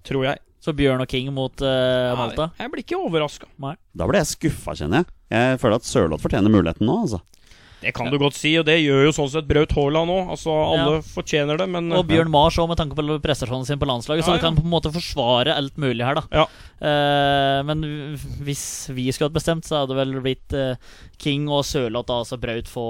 [0.04, 0.44] Tror jeg.
[0.60, 2.50] Så Bjørn og King mot uh, Malta?
[2.60, 3.48] Jeg blir ikke overraska.
[3.96, 5.14] Da ble jeg skuffa, kjenner jeg.
[5.32, 7.22] Jeg føler at Sørloth fortjener muligheten nå, altså.
[7.82, 10.30] Det kan du godt si, og det gjør jo sånn sett Braut Haaland òg.
[10.36, 11.02] Altså, alle Ja.
[11.02, 14.24] fortjener det, men Og Bjørn Mars òg, med tanke på prestasjonen sin på landslaget.
[14.26, 16.24] Så Ja, vi kan på en måte forsvare alt mulig her, da.
[16.32, 16.46] Ja.
[16.82, 20.76] Eh, men hvis vi skulle hatt bestemt, så hadde det vel blitt uh,
[21.20, 22.86] King og Sørloth, altså Braut, få,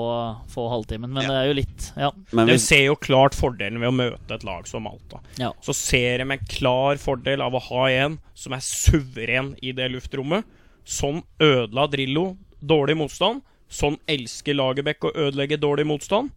[0.50, 1.10] få halvtimen.
[1.14, 1.28] Men Ja.
[1.30, 2.12] det er jo litt Ja.
[2.34, 5.20] Men vi ser jo klart fordelen ved å møte et lag som Malta.
[5.38, 5.52] ja.
[5.62, 9.92] Så ser de en klar fordel av å ha en som er suveren i det
[9.92, 10.44] luftrommet.
[10.86, 13.42] Sånn ødela Drillo dårlig motstand.
[13.70, 16.32] Sånn elsker Lagerbäck å ødelegge dårlig motstand.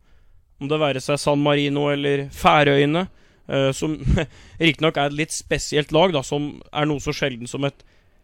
[0.60, 3.06] Om det være seg San Marino eller Færøyene,
[3.48, 3.96] eh, som
[4.62, 7.80] riktignok er et litt spesielt lag, da, som er noe så sjelden som et,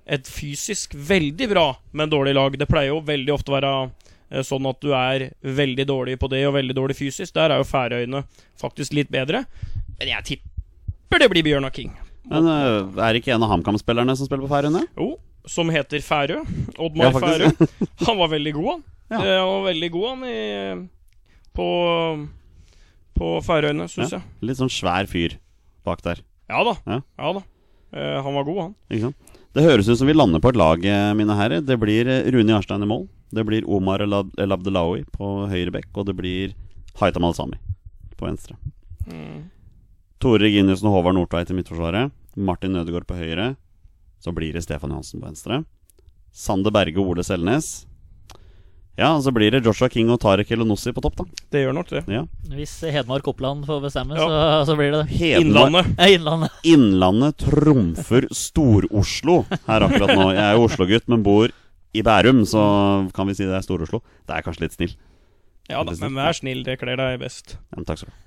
[0.07, 2.59] et fysisk veldig bra, men dårlig lag.
[2.61, 6.31] Det pleier jo veldig ofte å være eh, sånn at du er veldig dårlig på
[6.31, 7.33] det og veldig dårlig fysisk.
[7.35, 8.23] Der er jo Færøyene
[8.61, 9.47] faktisk litt bedre.
[9.99, 11.97] Men jeg tipper det blir Bjørnar King.
[12.29, 14.85] men er er ikke en av HamKam-spillerne som spiller på Færøyene?
[15.01, 15.17] Jo,
[15.49, 16.43] som heter Færø.
[16.77, 17.25] Oddmar Ja.
[17.25, 17.51] Færø.
[18.07, 18.87] Han var veldig god, han.
[19.11, 19.19] Ja.
[19.25, 20.89] Eh, Han var veldig god, han, i,
[21.57, 21.69] på,
[23.19, 24.19] på Færøyene, syns Ja.
[24.19, 24.27] jeg.
[24.49, 25.39] Litt sånn svær fyr
[25.85, 26.21] bak der.
[26.49, 26.75] Ja da.
[26.87, 27.01] Ja.
[27.19, 27.43] Ja da.
[27.93, 28.75] Eh, han var god, han.
[28.91, 29.17] Ikke sant?
[29.57, 31.63] Det høres ut som vi lander på et lag, eh, mine herrer.
[31.65, 33.09] Det blir eh, Rune Jarstein i mål.
[33.33, 36.53] Det blir Omar El- El Abdelawi på høyre bekk, og det blir
[37.01, 37.57] Haitam Al-Sami
[38.17, 38.57] på venstre.
[40.21, 42.11] Tore Reginiussen og Håvard Nordtveit i midtforsvaret.
[42.37, 43.57] Martin Ødegaard på høyre.
[44.21, 45.65] Så blir det Stefan Johansen på venstre.
[46.35, 47.87] Sander Berge og Ole Selnes.
[48.99, 51.25] Ja, så blir det Joshua King og Tarek Elonossi på topp, da.
[51.55, 52.01] Det gjør nok det.
[52.11, 52.25] Ja.
[52.51, 54.27] Hvis Hedmark Oppland får bestemme, Ja.
[54.27, 55.29] så, så blir det det.
[55.39, 55.93] Innlandet.
[55.95, 56.51] Ja, Innlandet.
[56.75, 60.27] Innlandet trumfer Stor-Oslo her akkurat nå.
[60.35, 61.55] Jeg er jo Oslo-gutt, men bor
[61.95, 62.65] i Bærum, så
[63.15, 64.03] kan vi si det er Stor-Oslo.
[64.27, 64.97] Det er kanskje litt snill.
[65.71, 67.55] Ja da, men vær snill, det kler deg best.
[67.71, 68.19] Ja, men takk skal du ha.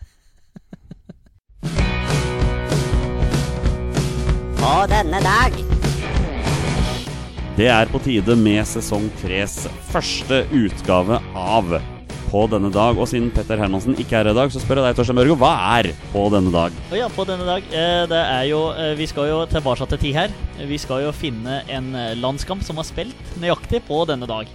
[4.61, 5.51] På denne dag
[7.62, 11.68] Det er på tide med sesong tres første utgave av
[12.32, 12.97] På denne dag.
[12.97, 15.36] Og siden Petter Hermansen ikke er her i dag, så spør jeg deg, Torstein Børgo,
[15.38, 16.80] hva er På denne dag?
[16.97, 20.18] Ja, på denne dag eh, Det er jo eh, Vi skal jo tilbake til tid
[20.18, 20.34] her.
[20.72, 24.49] Vi skal jo finne en eh, landskamp som har spilt nøyaktig på denne dag.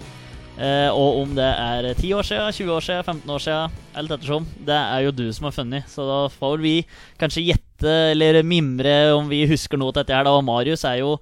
[0.97, 4.47] Og om det er 10 år siden, 20 år siden, 15 år siden, eller ettersom,
[4.65, 5.91] det er jo du som har funnet.
[5.93, 6.79] Så da får vi
[7.21, 10.25] kanskje gjette eller mimre om vi husker noe til dette her.
[10.25, 11.19] da, Marius er jo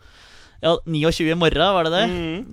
[0.64, 2.04] ja, 29 i morgen, var det det?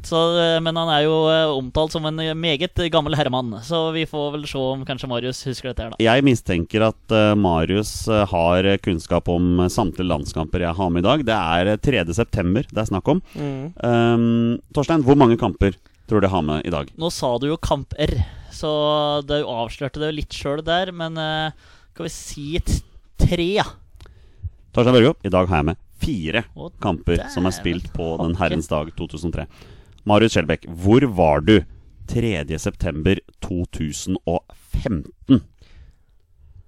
[0.08, 3.54] Så, eh, men han er jo eh, omtalt som en meget gammel herremann.
[3.64, 6.00] Så vi får vel se om kanskje Marius husker dette her, da.
[6.04, 11.08] Jeg mistenker at uh, Marius eh, har kunnskap om samtlige landskamper jeg har med i
[11.08, 11.24] dag.
[11.30, 12.04] Det er eh, 3.
[12.18, 13.22] september det er snakk om.
[13.40, 15.78] Um, Torstein, hvor mange kamper
[16.10, 16.92] tror du jeg har med i dag?
[17.00, 18.72] Nå sa du jo kamper, R, så
[19.24, 21.56] du avslørte det jo litt sjøl der, men uh,
[21.94, 22.50] skal vi si
[23.22, 23.70] tre, ja.
[24.76, 28.36] Torstein Børgo, i dag har jeg med fire Å, kamper som er spilt på den
[28.40, 29.46] herrens dag 2003.
[30.10, 31.60] Marius Skjelbæk, hvor var du
[32.12, 32.44] 3.
[32.60, 35.42] september 2015?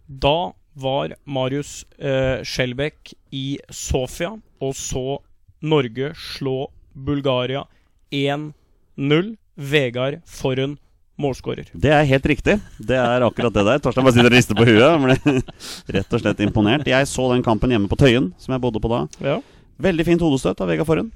[0.08, 5.20] Da var Marius eh, Skjelbæk i Sofia og så
[5.64, 7.66] Norge slå Bulgaria
[8.12, 9.38] 1-0.
[9.54, 10.80] Vegard Forhund
[11.22, 11.68] målskårer.
[11.78, 12.56] Det er helt riktig.
[12.82, 13.82] Det er akkurat det der.
[13.84, 14.86] Torstein bare sitter og rister på huet.
[14.86, 15.18] Han ble
[15.98, 16.88] rett og slett imponert.
[16.90, 19.04] Jeg så den kampen hjemme på Tøyen, som jeg bodde på da.
[19.24, 19.36] Ja.
[19.84, 21.12] Veldig fint hodestøt av Vegard Forhund.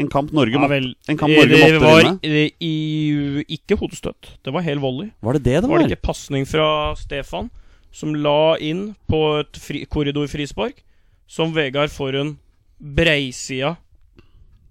[0.00, 2.18] En kamp Norge, Ja, vel, en kamp Norge det måtte var vinne.
[2.22, 4.30] i, i, ikke hodestøtt.
[4.46, 5.10] Det var hel volley.
[5.20, 5.82] Var det det det Var var?
[5.84, 7.50] det ikke pasning fra Stefan
[7.92, 10.78] som la inn på et fri, korridorfrispark,
[11.26, 12.36] som Vegard Forhund
[12.80, 13.74] breisida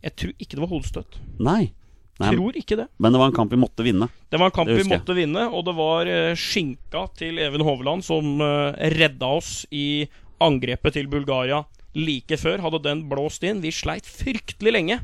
[0.01, 1.17] Jeg tror ikke det var hodestøtt.
[1.43, 1.71] Nei.
[2.19, 2.33] Nei.
[2.35, 2.89] Tror ikke det.
[2.99, 4.09] Men det var en kamp vi måtte vinne.
[4.27, 8.03] Det var en kamp vi måtte vinne, og det var eh, skinka til Even Hovland
[8.03, 10.03] som eh, redda oss i
[10.43, 11.63] angrepet til Bulgaria
[11.97, 12.61] like før.
[12.63, 14.99] Hadde den blåst inn Vi sleit fryktelig lenge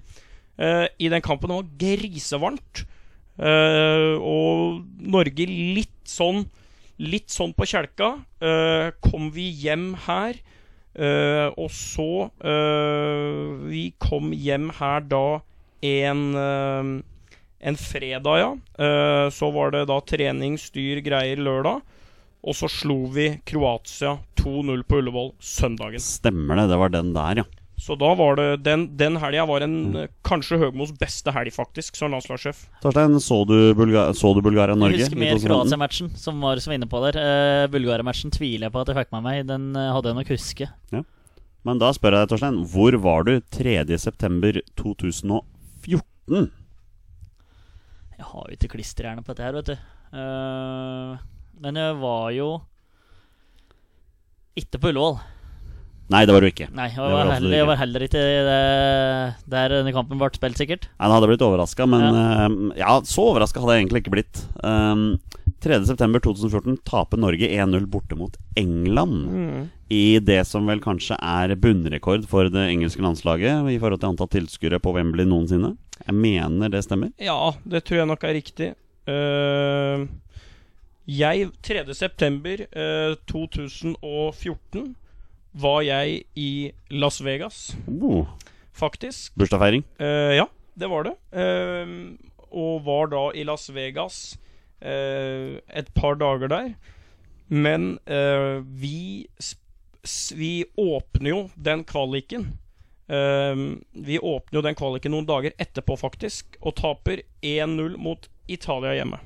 [0.60, 1.52] uh, i den kampen.
[1.52, 2.86] Det var grisevarmt.
[3.36, 6.46] Uh, og Norge litt sånn
[6.96, 8.14] Litt sånn på kjelka.
[8.40, 10.38] Uh, kom vi hjem her,
[11.60, 12.30] og så
[13.68, 15.26] Vi kom hjem her da
[16.06, 17.04] en eh,
[17.66, 18.58] en fredag, ja.
[18.86, 21.82] Eh, så var det da trening, styr, greier lørdag.
[22.46, 26.04] Og så slo vi Kroatia 2-0 på Ullevål søndagen.
[26.04, 26.68] Stemmer det.
[26.70, 27.46] Det var den der, ja.
[27.82, 30.14] Så da var det Den, den helga var en mm.
[30.24, 32.68] kanskje Høgmos beste helg, faktisk, som landslagssjef.
[32.86, 35.02] Torstein, så du, Bulga så du Bulgaria-Norge?
[35.02, 37.18] Jeg husker mer Kroatia-matchen, som var som var inne på der.
[37.18, 39.42] Uh, Bulgaria-matchen tviler jeg på at jeg fikk med meg.
[39.50, 40.70] Den uh, hadde jeg nok huske.
[41.66, 43.34] Men da spør jeg deg, Torstein, hvor var du
[46.30, 46.52] 3.9.2014?
[48.16, 49.76] Jeg har jo ikke klisterhjerne på dette her, vet du.
[50.16, 51.18] Uh,
[51.60, 52.50] men jeg var jo
[54.56, 55.18] ikke på Ullevål.
[56.14, 56.68] Nei, det var du ikke.
[56.76, 57.58] Nei, jeg var var, heller, ikke.
[57.58, 58.58] jeg var heller ikke det,
[59.52, 60.86] der denne kampen ble spilt, sikkert.
[60.92, 64.44] Nei, Han hadde blitt overraska, men eh, ja, så overraska hadde jeg egentlig ikke blitt.
[64.62, 65.08] Um,
[65.64, 69.70] 3.9.2014 taper Norge 1-0 borte mot England.
[69.90, 74.32] I det som vel kanskje er bunnrekord for det engelske landslaget i forhold til antall
[74.34, 75.76] tilskuere på Wembley noensinne.
[76.04, 77.14] Jeg mener det stemmer.
[77.22, 78.70] Ja, det tror jeg nok er riktig.
[79.08, 80.06] Uh,
[81.06, 81.84] jeg 3.
[81.94, 84.96] september eh, 2014
[85.62, 88.26] var jeg i Las Vegas, Oh,
[88.74, 89.36] faktisk.
[89.38, 89.86] Bursdagsfeiring.
[90.02, 91.14] Uh, ja, det var det.
[91.30, 92.18] Uh,
[92.50, 94.40] og var da i Las Vegas
[94.86, 96.68] et par dager der.
[97.48, 99.28] Men eh, vi
[100.36, 102.46] Vi åpner jo den kvaliken.
[103.08, 103.56] Eh,
[103.92, 109.20] vi åpner jo den kvaliken noen dager etterpå, faktisk, og taper 1-0 mot Italia hjemme.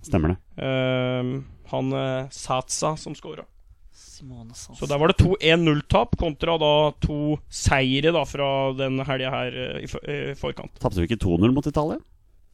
[0.00, 0.64] Stemmer det.
[0.64, 3.44] Eh, han uh, Satsa som scora.
[3.92, 9.54] Så der var det to 1-0-tap kontra da to seire da fra den helga her
[9.54, 10.74] eh, i, for, i forkant.
[10.82, 12.00] Tapte vi ikke 2-0 mot Italia?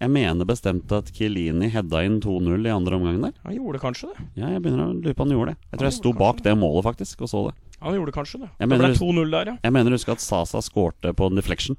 [0.03, 3.37] Jeg mener bestemt at Chiellini hedda inn 2-0 i andre omgang der.
[3.47, 4.25] Han gjorde kanskje det.
[4.41, 5.69] Ja, jeg begynner å lure på han gjorde det.
[5.71, 6.49] Jeg tror jeg sto bak det.
[6.51, 7.55] det målet, faktisk, og så det.
[7.85, 8.51] Han gjorde kanskje det.
[8.59, 9.57] Jeg det ble 2-0 der, ja.
[9.63, 11.79] Jeg mener å huske at Sasa skårte på en deflection.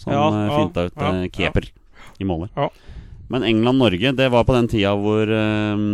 [0.00, 2.10] Som Ja, eh, ja, finta ut ja, keeper ja.
[2.18, 2.50] i målet.
[2.58, 2.68] Ja.
[3.30, 5.84] Men England-Norge, det var på den tida hvor eh,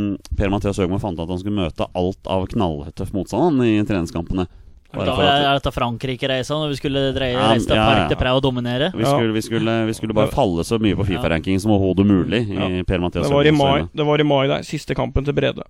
[0.40, 4.48] Per-Mathias Høgmo fant ut at han skulle møte alt av knalltøff motstand i treningskampene.
[4.90, 8.16] Bare Da er, at dette Frankrike-reisa, når vi skulle dreie, Ja, reise til ja, ja.
[8.18, 8.88] Prau og dominere?
[8.90, 12.40] vi skulle, vi, skulle, vi skulle bare falle så mye på Fifa-rankingen som overhodet mulig
[12.50, 12.82] i Ja.
[12.88, 14.62] Per-Mathias Det var i mai, det var i mai der.
[14.66, 15.62] Siste kampen til Brede.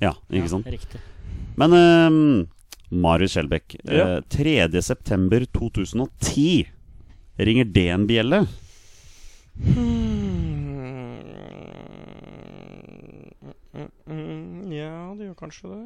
[0.00, 0.66] Ja, ikke sant?
[0.70, 1.00] Riktig.
[1.58, 2.46] Men eh,
[2.94, 4.18] Marius Skjelbæk, Ja.
[4.18, 4.68] uh, 3.
[4.80, 6.66] september 2010
[7.40, 8.46] ringer det en bjelle?
[14.06, 14.70] Hmm.
[14.72, 15.82] Ja, det gjør kanskje det.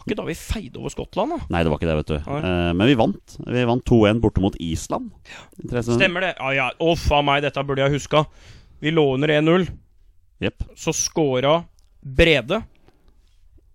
[0.00, 1.38] Var ikke da vi feide over Skottland, da?
[1.52, 2.30] Nei, det var ikke det, vet du.
[2.40, 3.34] Eh, men vi vant.
[3.44, 5.10] Vi vant 2-1 borte mot Island.
[5.60, 6.30] Stemmer det?
[6.38, 6.68] Ja, ja.
[6.80, 8.24] Å, faen meg, dette burde jeg huska.
[8.80, 9.68] Vi lå under 1-0.
[10.40, 10.64] Yep.
[10.80, 11.58] Så scora
[12.00, 12.62] Brede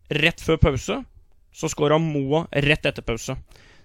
[0.09, 0.97] rett før pause.
[1.53, 3.37] Så scora Moa rett etter pause.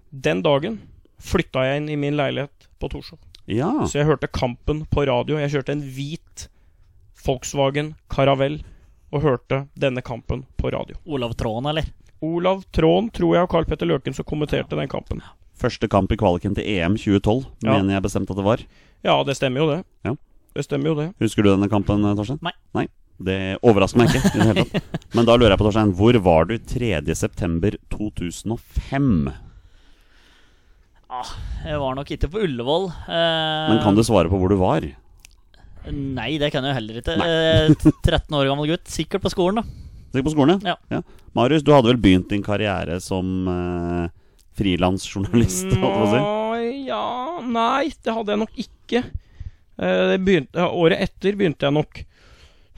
[0.09, 0.80] Den dagen
[1.20, 3.20] flytta jeg inn i min leilighet på Torshov.
[3.51, 3.68] Ja.
[3.84, 5.36] Så jeg hørte kampen på radio.
[5.43, 6.49] Jeg kjørte en hvit
[7.20, 8.64] Volkswagen Caravelle
[9.11, 10.97] og hørte denne kampen på radio.
[11.05, 11.88] Olav Tråen, eller?
[12.22, 15.22] Olav Trån, tror jeg, og Karl Petter Løken som kommenterte den kampen.
[15.60, 17.76] Første kamp i kvaliken til EM 2012, Ja.
[17.78, 18.62] mener jeg bestemt at det var.
[19.04, 19.84] Ja, det stemmer jo det.
[20.04, 20.14] Ja.
[20.54, 21.08] Det stemmer jo det.
[21.20, 22.38] Husker du denne kampen, Torstein?
[22.42, 22.52] Nei.
[22.74, 22.86] Nei.
[23.20, 24.30] Det overrasker meg ikke.
[24.32, 27.14] i det hele tatt Men da lurer jeg på, Torstein, hvor var du 3.
[27.14, 29.32] september 2005?
[31.66, 32.88] Jeg var nok ikke på Ullevål.
[33.10, 34.84] Eh, Men kan du svare på hvor du var?
[35.90, 37.16] Nei, det kan jeg jo heller ikke.
[37.24, 38.86] Eh, 13 år gammel gutt.
[38.92, 39.64] Sikkert på skolen, da.
[40.11, 40.58] Sikkert på skolen?
[40.66, 40.74] Ja.
[40.90, 40.98] ja.
[41.38, 44.08] Marius, du hadde vel begynt din karriere som uh,
[44.58, 45.70] frilansjournalist?
[45.70, 46.20] si.
[46.90, 47.06] Ja
[47.46, 49.00] Nei, det hadde jeg nok ikke.
[49.78, 51.92] Uh, Det begynte, året etter begynte jeg nok.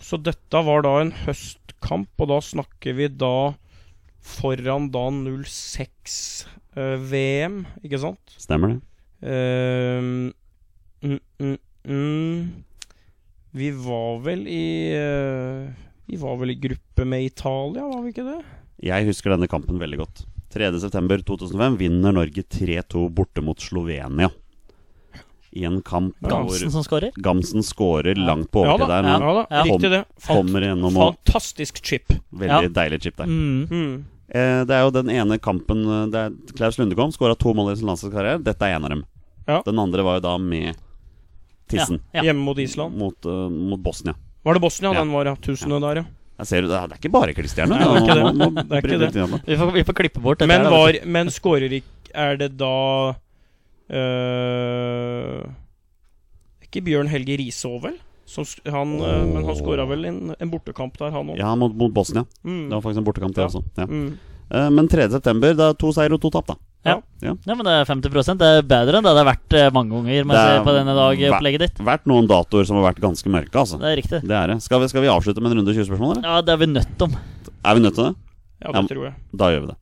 [0.02, 3.54] Så dette var da en høstkamp, og da snakker vi da
[4.22, 8.26] foran da 06-VM, ikke sant?
[8.38, 8.80] Stemmer det.
[9.22, 10.02] Uh,
[11.02, 11.58] mm, mm,
[11.88, 12.40] mm.
[13.52, 15.68] Vi var vel i eh,
[16.06, 18.40] Vi var vel i gruppe med Italia, var vi ikke det?
[18.82, 20.24] Jeg husker denne kampen veldig godt.
[20.52, 24.30] 3.9.2005 vinner Norge 3-2 borte mot Slovenia.
[25.52, 27.12] I en kamp Gamsen som skårer.
[27.20, 29.20] Gamsen skårer langt på Ja overtid da, der.
[29.20, 29.62] ja, da, Ja.
[29.68, 30.04] riktig det.
[30.16, 32.12] Fant, Kommer gjennom fantastisk chip.
[32.32, 32.68] Veldig Ja.
[32.68, 33.26] deilig chip der.
[33.26, 33.68] Mm.
[33.70, 34.04] Mm.
[34.32, 37.76] Eh, det er jo den ene kampen eh, der Klaus Lundekom skåra to mål i
[37.76, 38.42] sin landslagskarriere.
[38.42, 39.04] Dette er en av dem.
[39.46, 39.62] Ja.
[39.64, 40.74] Den andre var jo da med
[41.68, 42.22] tissen Ja.
[42.22, 42.96] Hjemme mot Island.
[42.96, 44.14] mot, uh, mot Bosnia.
[44.42, 44.98] Var det Bosnia Ja.
[45.00, 45.34] den var, ja?
[45.36, 46.04] Tusende der, ja.
[46.42, 47.30] Jeg ser, det er ikke bare.
[47.30, 48.62] Nei, det er ikke det.
[48.68, 49.42] Det er ikke det.
[49.46, 50.48] Vi, får, vi får klippe bort dette.
[50.50, 53.14] Men her, var Men skårer ikke Er det da
[53.92, 55.44] øh,
[56.66, 57.98] Ikke Bjørn Helge Riså, vel?
[58.32, 59.24] Som, han, oh.
[59.28, 61.38] men han skåra vel en, en bortekamp der, han òg.
[61.40, 62.22] Ja, mot, mot Bosnia.
[62.42, 62.68] Mm.
[62.70, 63.48] Det var faktisk en bortekamp, det Ja.
[63.50, 63.62] også.
[63.76, 63.86] Ja.
[63.86, 64.18] Mm.
[64.52, 65.08] Eh, men 3.
[65.14, 66.56] september, da to seier og to tap, da.
[66.84, 66.96] Ja.
[67.22, 67.32] Ja.
[67.46, 69.94] Ja, men det er 50% Det er bedre enn det det har vært eh, mange
[69.94, 71.78] ganger Det er på denne dag-opplegget ditt.
[71.86, 73.78] Vært noen datoer som har vært ganske mørke, altså.
[73.78, 74.20] Det er riktig.
[74.26, 74.58] Det er det.
[74.66, 76.26] Skal vi, skal vi avslutte med en runde 20 spørsmål, eller?
[76.26, 77.14] Ja, det er vi nødt om.
[77.62, 78.14] Er vi nødt til det?
[78.66, 78.82] Ja, Ja.
[78.82, 79.14] det tror jeg.
[79.38, 79.78] Da gjør vi det.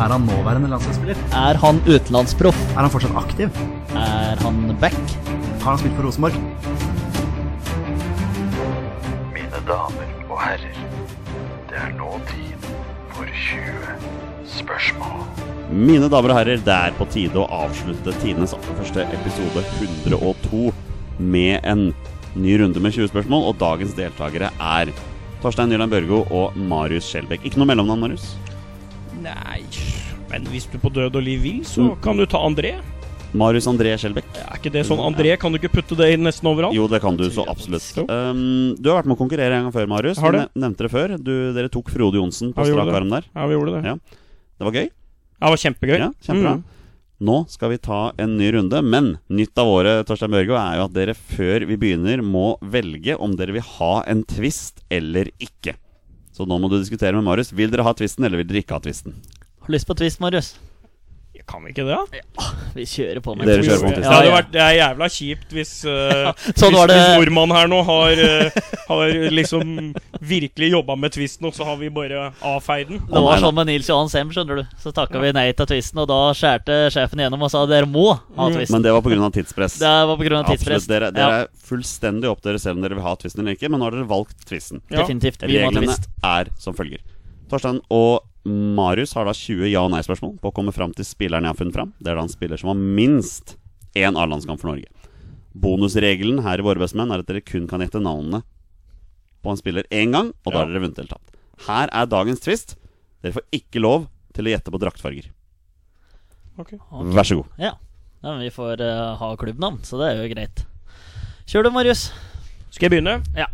[0.00, 1.18] Er han nåværende landslagsspiller?
[1.36, 2.60] Er han utenlandsproff?
[2.72, 3.50] Er han fortsatt aktiv?
[3.94, 4.96] Er han back?
[5.60, 6.89] Har han spilt for Rosenborg?
[9.70, 10.78] Damer og herrer,
[11.70, 12.64] det er nå tid
[13.14, 13.92] for 20
[14.50, 15.20] spørsmål.
[15.70, 20.72] Mine damer og herrer, det er på tide å avslutte Tines aller første episode 102
[21.22, 21.84] med en
[22.34, 23.46] ny runde med 20 spørsmål.
[23.52, 24.90] Og dagens deltakere er
[25.44, 27.46] Torstein Nyland Børgo og Marius Skjelbæk.
[27.46, 28.32] Ikke noe mellomnavn, Marius?
[29.22, 29.62] Nei
[30.32, 32.80] Men hvis du på død og liv vil, så kan du ta André.
[33.32, 34.26] Marius André Skjelbæk.
[34.42, 35.36] Er ikke det sånn André?
[35.38, 36.74] Kan du ikke putte det inn nesten overalt?
[36.74, 37.86] Jo, det kan du så absolutt.
[38.10, 40.18] Um, du har vært med å konkurrere en gang før, Marius.
[40.18, 40.48] Har Du det.
[40.56, 41.14] ne- nevnte det før.
[41.22, 43.24] Du, dere tok Frode Johnsen på Ja, strak arm der.
[43.34, 43.84] Ja, vi gjorde det.
[43.86, 43.94] Ja.
[44.58, 44.88] Det var gøy.
[44.90, 45.98] Ja, det var kjempegøy.
[45.98, 46.54] Ja, kjempebra.
[46.58, 46.64] Mm.
[47.22, 50.84] Nå skal vi ta en ny runde, men nytt av året Torstein Børgo, er jo
[50.88, 55.74] at dere før vi begynner må velge om dere vil ha en twist eller ikke.
[56.32, 57.52] Så nå må du diskutere med Marius.
[57.52, 59.12] Vil dere ha twisten, eller vil dere ikke ha twisten?
[59.60, 60.54] Har lyst på twist, Marius?
[61.48, 62.46] Kan vi ikke det, da?
[62.74, 64.04] Vi kjører på med Dere kjører på med.
[64.04, 67.70] Ja, det, vært, det er jævla kjipt hvis, uh, Sånn hvis, det hvis nordmannen her
[67.70, 69.72] nå har, uh, har liksom
[70.20, 73.02] virkelig jobba med twisten, og så har vi bare avfeid den.
[73.08, 74.76] Det var sånn med Nils Johan Sem, skjønner du.
[74.82, 78.08] Så takka vi nei til twisten, og da skjærte sjefen igjennom og sa dere må
[78.14, 78.76] ha tvisten.
[78.76, 79.30] Men det var pga.
[79.38, 79.78] tidspress.
[79.80, 80.84] Det var på grunn av tidspress.
[80.84, 80.94] Absolutt.
[80.94, 83.58] Dere, dere Ja, er fullstendig opp til dere selv om dere vil ha twisten eller
[83.58, 84.84] ikke, men nå har dere valgt twisten.
[84.90, 85.02] Ja.
[85.02, 85.42] definitivt.
[85.46, 87.02] Vi Reglene er som følger.
[87.50, 88.29] Torstein og
[88.76, 91.58] Marius har da 20 ja- og nei-spørsmål på å komme fram til spilleren jeg har
[91.58, 91.92] funnet fram.
[91.98, 93.56] Det er da en spiller som har minst
[93.98, 94.88] én A-landskamp for Norge.
[95.52, 98.42] Bonusregelen her i Våre bestemenn er at dere kun kan gjette navnene
[99.40, 101.36] på en spiller én gang, og da har dere vunnet eller tapt.
[101.66, 102.76] Her er dagens twist.
[103.24, 105.30] Dere får ikke lov til å gjette på draktfarger.
[106.60, 106.74] Ok.
[106.76, 107.12] Ok.
[107.16, 107.52] Vær så god.
[107.60, 107.74] Ja.
[108.20, 110.64] ja men vi får uh, ha klubbnavn, så det er jo greit.
[111.50, 112.10] Kjør du, Marius.
[112.70, 113.18] Skal jeg begynne?
[113.34, 113.48] Ja.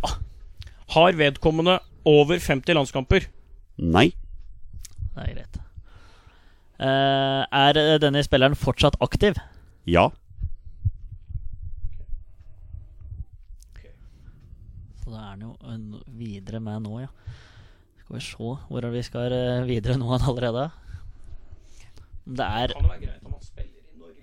[0.95, 3.27] Har vedkommende over 50 landskamper?
[3.81, 4.11] Nei.
[5.17, 5.59] Det er greit.
[6.77, 9.39] Eh, er eh, denne spilleren fortsatt aktiv?
[9.89, 10.11] Ja.
[15.01, 17.09] Så da er han jo videre med nå, ja.
[18.03, 20.69] Skal vi se hvor vi skal eh, videre nå allerede.
[22.27, 24.21] Det er Kan det være greit om han spiller i Norge?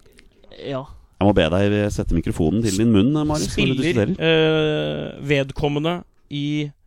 [0.61, 0.83] Ja.
[1.23, 3.49] Jeg må be deg sette mikrofonen til din munn, Marius.
[3.55, 6.82] Spiller eh, vedkommende i eh, eh,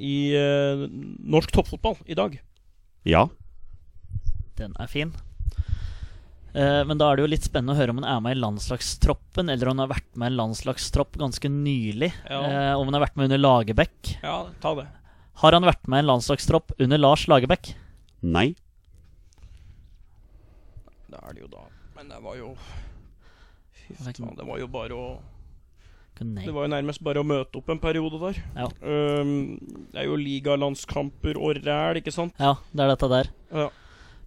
[0.00, 0.84] I eh,
[1.30, 2.36] norsk toppfotball i dag?
[3.06, 3.28] Ja.
[4.58, 5.12] Den er fin.
[6.52, 8.40] Eh, men da er det jo litt spennende å høre om han er med i
[8.40, 12.10] landslagstroppen, eller om han har vært med i en landslagstropp ganske nylig.
[12.26, 12.40] Ja.
[12.40, 14.16] Eh, om han har vært med under Lagerbäck.
[14.24, 14.88] Ja, ta det.
[15.44, 17.74] Har han vært med i en landslagstropp under Lars Lagerbäck?
[18.26, 18.50] Nei.
[21.10, 21.64] Det er det jo da.
[21.96, 22.54] Men det var jo
[23.76, 25.06] Fy faen, det var jo bare å
[26.20, 26.44] Nei.
[26.44, 28.40] Det var jo nærmest bare å møte opp en periode der.
[28.58, 28.66] Ja.
[28.84, 29.30] Um,
[29.92, 32.34] det er jo ligalandskamper og ræl, ikke sant?
[32.40, 33.30] Ja, det er dette der.
[33.56, 33.68] Ja.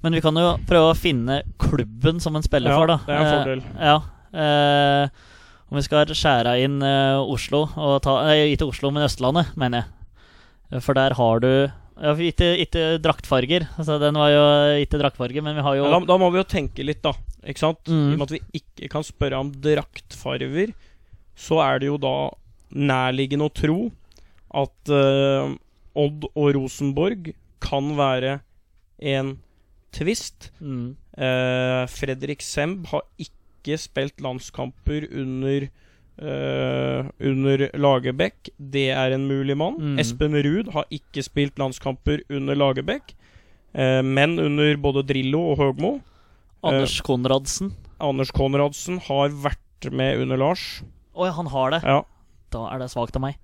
[0.04, 2.98] Men vi kan jo prøve å finne klubben som en spiller Ja, for, da.
[3.06, 3.64] det er en fordel.
[3.64, 3.86] fordel.
[3.91, 4.02] ja.
[4.34, 5.30] Uh,
[5.70, 9.84] om vi skal skjære inn uh, Oslo og ta Nei, ikke Oslo, men Østlandet, mener
[9.84, 10.82] jeg.
[10.86, 13.68] For der har du ja, ikke, ikke draktfarger.
[13.78, 14.44] Altså, den var jo
[14.82, 17.14] ikke draktfarger, men vi har jo Ja, da, da må vi jo tenke litt, da.
[17.46, 17.82] Ikke sant?
[17.86, 18.08] Mm.
[18.10, 20.74] I og med at vi ikke kan spørre om draktfarver,
[21.36, 22.15] så er det jo da
[22.73, 23.77] nærliggende å tro
[24.53, 25.53] at uh,
[25.93, 28.39] Odd og Rosenborg kan være
[28.99, 29.38] en
[29.93, 30.51] tvist.
[30.59, 35.67] mm, Uh, Fredrik Semb har ikke spilt landskamper under
[36.17, 38.49] uh, under Lagerbäck.
[38.57, 39.77] Det er en mulig mann.
[39.77, 39.99] Mm.
[40.01, 43.13] Espen Ruud har ikke spilt landskamper under Lagerbäck,
[43.73, 45.93] men under både Drillo og Høgmo.
[46.65, 47.71] Anders Konradsen.
[48.01, 50.84] Anders Konradsen har vært med under Lars.
[51.14, 51.82] Å ja, han har det.
[51.86, 51.99] Ja,
[52.53, 53.38] Da er det svakt av meg.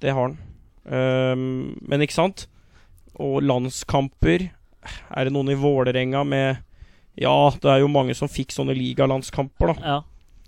[0.00, 0.38] det har han.
[0.88, 2.46] Um, men ikke sant?
[3.18, 4.46] Og landskamper
[5.10, 6.62] Er det noen i Vålerenga med
[7.18, 9.74] Ja, det er jo mange som fikk sånne ligalandskamper, da.
[9.82, 9.96] Ja,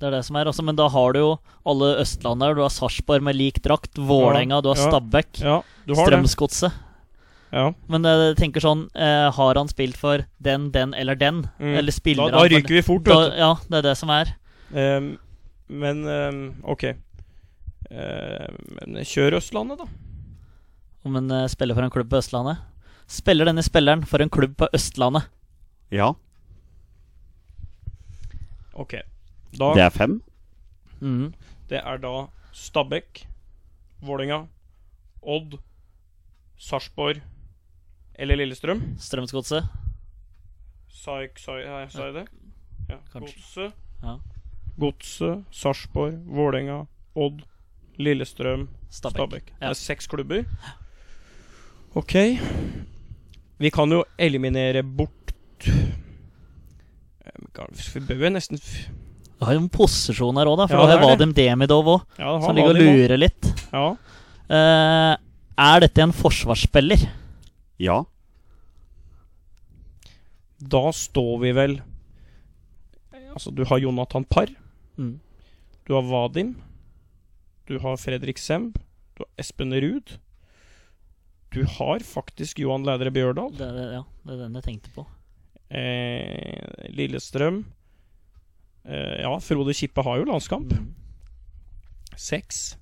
[0.01, 0.47] det er det som er.
[0.49, 1.31] Også, men da har du jo
[1.67, 2.55] alle Østlandet.
[2.57, 3.99] Du har Sarpsborg med lik drakt.
[3.99, 4.87] Vålerenga, du har ja.
[4.89, 5.43] Stabæk.
[5.43, 6.15] Ja, du har det.
[6.15, 6.79] Strømsgodset.
[7.53, 7.73] Ja.
[7.91, 11.41] Men jeg tenker sånn eh, Har han spilt for den, den eller den?
[11.59, 11.73] Mm.
[11.81, 13.41] Eller spiller Da, da han ryker vi fort, vet du.
[13.43, 14.31] Ja, det er det som er.
[14.71, 15.09] Ehm,
[15.71, 16.85] men ehm, OK.
[17.91, 19.87] Ehm, men kjør Østlandet, da.
[21.07, 22.61] Om en eh, spiller for en klubb på Østlandet.
[23.11, 25.31] Spiller denne spilleren for en klubb på Østlandet?
[25.91, 26.13] Ja.
[28.75, 28.99] OK.
[29.59, 30.21] Da, Det er fem.
[31.01, 31.33] Mm.
[31.71, 33.25] det er da Stabæk,
[34.05, 34.43] Vålinga,
[35.23, 35.57] Odd,
[36.61, 37.23] Sarpsborg
[38.15, 38.83] eller Lillestrøm.
[39.01, 39.65] Strømsgodset.
[40.93, 41.33] Sa jeg,
[42.15, 42.27] det?
[42.91, 42.99] Ja.
[43.15, 44.17] Godset, Ja.
[44.81, 46.85] Godset, Sarpsborg, Vålerenga,
[47.17, 47.43] Odd,
[48.01, 49.53] Lillestrøm, Stabæk.
[49.61, 49.69] Ja.
[49.69, 50.45] Det er seks klubber.
[51.99, 52.15] OK.
[53.61, 55.17] Vi kan jo eliminere bort
[57.31, 57.65] Eh,
[57.95, 60.69] vi bør jo nesten Du har jo en posisjon her òg, da.
[60.71, 61.05] For Ja, det er.
[61.05, 63.51] Vadim Demidov òg, Ja, det som ligger og lurer litt.
[63.73, 63.85] Ja.
[64.51, 65.15] Uh,
[65.61, 67.05] er dette en forsvarsspiller?
[67.81, 68.03] Ja.
[70.61, 71.81] Da står vi vel
[73.31, 74.51] Altså, du har Jonathan Parr.
[74.99, 75.21] Mm.
[75.87, 76.55] Du har Vadim.
[77.67, 78.79] Du har Fredrik Semb.
[79.17, 80.17] Du har Espen Ruud.
[81.51, 83.51] Du har faktisk Johan Lædre Bjørdal.
[83.59, 85.07] Det er, ja, det er den jeg tenkte på.
[85.71, 87.65] Eh, Lillestrøm.
[88.87, 90.73] Eh, ja, Frode Kippe har jo landskamp.
[90.73, 90.95] Mm.
[92.17, 92.77] Seks.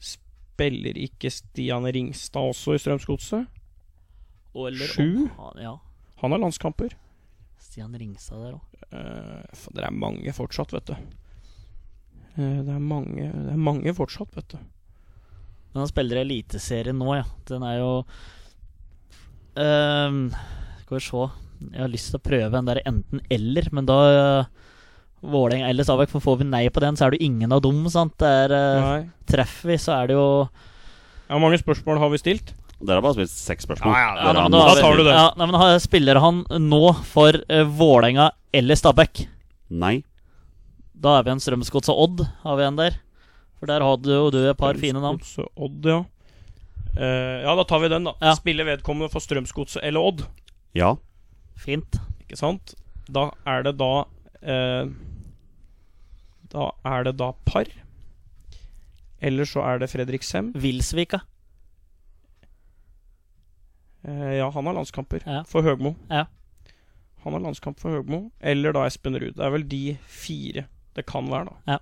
[0.00, 3.46] Spiller ikke Stian Ringstad også i Strømsgodset?
[4.92, 5.28] Sju?
[5.38, 5.76] Han, Ja.
[6.22, 6.92] Han har landskamper.
[7.72, 8.80] Stian Ringstad der òg.
[8.92, 10.94] Eh, det er mange fortsatt, vet du.
[12.36, 14.58] Eh, det, er mange, det er mange fortsatt, vet du.
[15.72, 17.24] Men han spiller Eliteserien nå, ja.
[17.48, 17.90] Den er jo
[19.52, 20.30] Ehm,
[20.82, 21.24] Skal vi se.
[21.72, 23.96] Jeg har lyst til å prøve en der enten-eller, men da
[24.42, 24.46] uh,
[25.22, 27.60] Vålerenga eller Stabæk, for får vi nei på den, så er det jo ingen av
[27.62, 28.16] dem, sant.
[28.18, 30.26] Det er, eh, treffer vi, så er det jo
[31.28, 32.50] Ja, mange spørsmål har vi stilt?
[32.82, 33.94] Dere har bare spilt seks spørsmål.
[33.94, 35.14] Ja, ja, nei, da tar du det.
[35.14, 39.22] Ja, nei, men Spiller han nå for uh, Vålerenga eller Stabæk?
[39.70, 40.00] Nei.
[41.02, 42.98] Da er vi en Strømsgods og Odd, har vi en der.
[43.58, 45.22] For der hadde jo du et par fine navn.
[45.54, 46.00] Odd, ja.
[46.92, 48.16] Uh, ja, da tar vi den, da.
[48.20, 48.34] Ja.
[48.38, 50.26] Spiller vedkommende for Strømsgodset eller Odd?
[50.76, 50.96] Ja.
[51.62, 52.00] Fint.
[52.26, 52.74] Ikke sant?
[53.12, 54.90] Da er det da uh,
[56.52, 57.70] Da er det da par.
[59.22, 60.50] Eller så er det Fredrik Sem.
[60.58, 61.22] Vilsvika.
[64.04, 65.42] Eh, ja, han har landskamper Ja.
[65.46, 65.94] for Høgmo.
[66.10, 66.24] Ja.
[67.24, 68.30] Han har landskamp for Høgmo.
[68.40, 69.36] Eller da Espen Ruud.
[69.36, 71.72] Det er vel de fire det kan være, da.
[71.74, 71.78] Ja.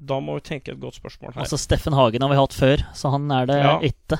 [0.00, 1.42] Da må vi tenke et godt spørsmål her.
[1.44, 3.78] Altså Steffen Hagen har vi hatt før, så han er det Ja.
[3.84, 4.18] ikke.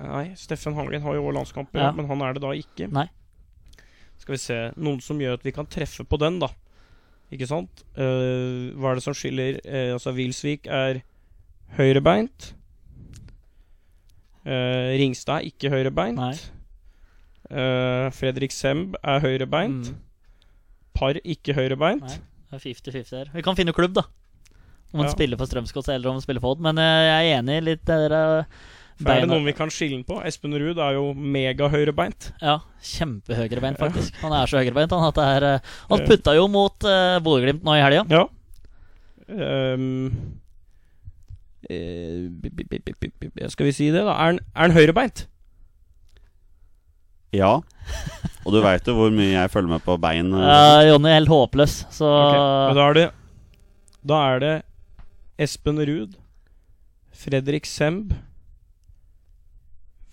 [0.00, 2.86] Nei, Steffen Hagen har jo òg landskamper, men han er det da ikke.
[2.90, 3.08] Nei.
[4.18, 6.48] Skal vi se Noen som gjør at vi kan treffe på den, da.
[7.32, 7.82] Ikke sant?
[7.96, 11.02] Uh, hva er det som skiller uh, Altså, Wilsvik er
[11.76, 12.54] høyrebeint.
[14.46, 16.46] Eh, Ringstad er ikke høyrebeint.
[17.50, 19.90] Eh, Fredrik Semb er høyrebeint.
[19.90, 20.00] Mm.
[20.96, 22.06] Par ikke høyrebeint.
[22.06, 22.18] Nei.
[22.50, 23.30] Det er 50-50 her.
[23.34, 24.06] Vi kan finne klubb, da.
[24.90, 25.12] Om man Ja.
[25.12, 26.60] spiller for Strømsgodset eller om man spiller for Odd.
[26.66, 28.44] Men uh, jeg er enig litt der er
[29.00, 30.18] det noen vi kan skille på?
[30.28, 32.32] Espen Ruud er jo mega-høyrebeint.
[32.42, 34.18] Ja, kjempehøyrebeint, faktisk.
[34.20, 34.92] Han er så høyrebeint.
[34.92, 38.04] Han, at det er, han putta jo mot uh, Bodø-Glimt nå i helga.
[38.12, 38.26] Ja.
[39.30, 40.39] Ehm,
[43.52, 44.12] skal vi si det, da?
[44.14, 45.26] Er han, er han høyrebeint?
[47.36, 47.52] Ja.
[48.44, 50.32] Og du veit jo hvor mye jeg følger med på bein.
[50.34, 52.74] eh, Ja, Jonny er helt håpløs, så okay.
[52.78, 53.06] Da er det
[54.10, 54.54] Da er det
[55.40, 56.16] Espen Ruud,
[57.12, 58.12] Fredrik Semb,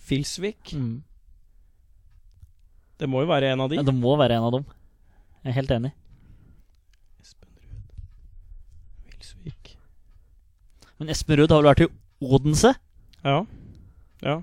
[0.07, 0.73] Filsvik.
[0.73, 1.03] mm.
[2.99, 3.75] Det må jo være en av de.
[3.77, 4.63] ja, Det må være en av dem.
[5.43, 5.91] Jeg er helt enig.
[7.21, 7.91] Espen Ruud,
[9.09, 9.73] Filsvik
[10.97, 11.89] Men Espen Ruud har vel vært i
[12.25, 12.73] Odense?
[13.25, 13.41] Ja.
[14.25, 14.41] Ja.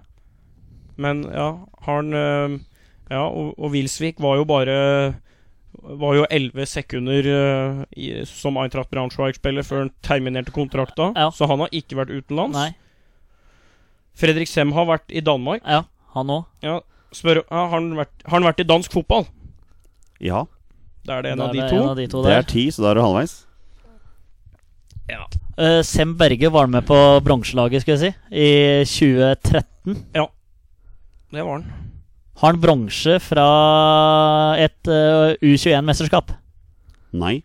[0.97, 1.49] Men ja,
[1.89, 2.57] han eh,
[3.11, 4.77] Ja, og, og Wilsvik var jo bare
[5.75, 11.11] Var jo 11 sekunder uh, i, som Eintracht Braunschweig-spiller før han terminerte kontrakta.
[11.19, 11.33] Ja.
[11.35, 12.55] Så han har ikke vært utenlands.
[12.55, 12.71] Nei.
[14.15, 15.65] Fredrik Sem har vært i Danmark.
[15.67, 15.83] Ja,
[16.15, 16.47] han òg.
[16.63, 16.79] Ja,
[17.11, 19.27] spør, ja, har, han vært, har han vært i dansk fotball?
[20.23, 20.45] Ja.
[21.05, 21.73] Da er det en av er de det.
[21.75, 23.35] En av de to Det er ti, så da er du halvveis.
[25.11, 25.27] Ja.
[25.57, 28.49] Eh, Sem Berge var med på bronselaget, skal jeg si, i
[28.89, 29.99] 2013.
[30.17, 30.27] Ja,
[31.33, 31.67] Det var han.
[32.43, 33.45] Har han bronse fra
[34.59, 36.33] et uh, U21-mesterskap?
[37.15, 37.37] Nei.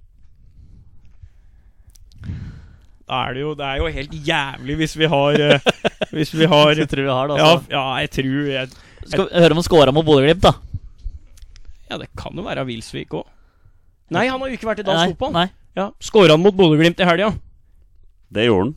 [3.09, 5.69] Da er det jo Det er jo helt jævlig hvis vi har uh,
[6.17, 7.71] Hvis vi har Du tror vi har det, ja, altså.
[7.73, 8.69] ja, jeg tror jeg,
[9.05, 10.53] Skal vi høre om han scora mot Bodø-Glimt, da?
[11.89, 13.25] Ja, det kan jo være Wilsvik òg.
[14.13, 15.49] Nei, han har jo ikke vært i dansk fotball.
[15.77, 17.31] Ja, Skåra han mot Bodø-Glimt i helga?
[18.33, 18.75] Det gjorde han.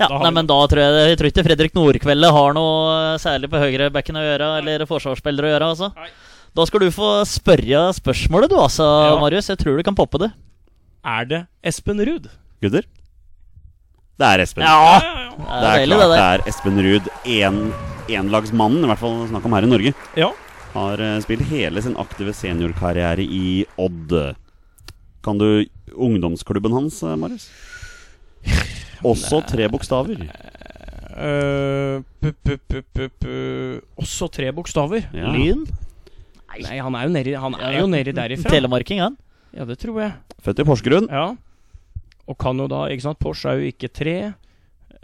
[0.00, 3.60] Ja, nei, men da tror jeg, jeg tror ikke Fredrik Nordkvelde har noe særlig på
[3.60, 5.88] høyrebacken å gjøre, eller forsvarsspillere å gjøre, altså.
[5.96, 6.08] Nei.
[6.56, 9.18] Da skal du få spørre spørsmålet, du, altså, Ja.
[9.20, 9.50] Marius.
[9.52, 10.30] Jeg tror du kan poppe det.
[11.04, 12.30] Er det Espen Ruud?
[12.64, 12.86] Gutter?
[14.16, 14.64] Det er Espen.
[14.64, 14.96] Ja!
[14.96, 16.24] Ja, ja, Det Det er klart det det der.
[16.24, 17.10] er Espen Ruud.
[17.26, 17.60] En,
[18.08, 19.94] i hvert fall snakk om her i Norge.
[20.16, 20.32] ja.
[20.76, 24.12] Har eh, spilt hele sin aktive seniorkarriere i Odd.
[25.24, 25.64] Kan du
[25.96, 27.48] ungdomsklubben hans, eh, Marius?
[29.10, 30.26] Også tre bokstaver.
[31.16, 33.34] Eh, pu, pu, pu, pu, pu.
[34.00, 35.08] Også tre bokstaver.
[35.16, 35.32] Ja.
[35.32, 35.64] Lyn?
[36.56, 38.52] Nei, han er jo nedi, han er jo nedi derifra.
[38.52, 39.16] Telemarking, han.
[39.56, 40.16] Ja, det tror jeg.
[40.44, 41.08] Født i Porsgrunn.
[41.12, 41.34] Ja.
[42.26, 44.16] Og kan jo da Ikke sant, Porsche er jo ikke tre.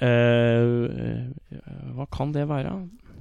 [0.02, 1.28] Uh,
[1.96, 2.74] hva kan det være?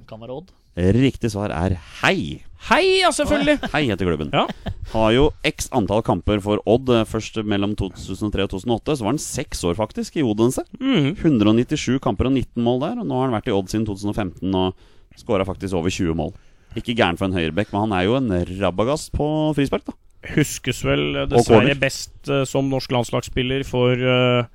[0.08, 0.50] Kan være Odd.
[0.76, 2.42] Riktig svar er hei.
[2.68, 3.58] Hei, ja, selvfølgelig!
[3.72, 4.30] Hei heter klubben.
[4.32, 4.44] Ja.
[4.92, 6.88] Har jo x antall kamper for Odd.
[6.94, 8.96] eh, Først mellom 2003 og 2008.
[8.96, 10.62] Så var han seks år faktisk i Odense.
[10.78, 11.16] Mm.
[11.18, 13.00] 197 kamper og 19 mål der.
[13.02, 14.78] Og nå har han vært i Odd siden 2015 og
[15.18, 16.32] skåra faktisk over 20 mål.
[16.78, 18.30] Ikke gæren for en høyrebekk, men han er jo en
[18.62, 19.26] rabagast på
[19.58, 19.96] frispark, da.
[20.36, 24.46] Huskes vel eh, dessverre best eh, som norsk landslagsspiller for uh,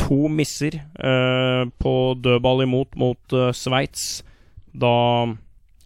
[0.00, 1.94] to misser uh, på
[2.24, 4.24] dødball imot mot uh, Sveits.
[4.72, 4.94] Da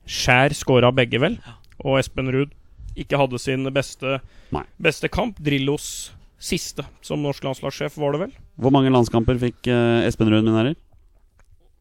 [0.07, 1.39] Skjær skåra begge, vel.
[1.85, 2.51] Og Espen Ruud
[2.97, 4.21] ikke hadde sin beste,
[4.81, 5.39] beste kamp.
[5.43, 8.33] Drillos siste som norsk landslagssjef, var det vel?
[8.61, 10.77] Hvor mange landskamper fikk uh, Espen Ruud, min herrer?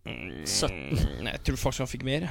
[0.04, 1.24] 17.
[1.24, 2.28] Nei, jeg tror faktisk han fikk mer.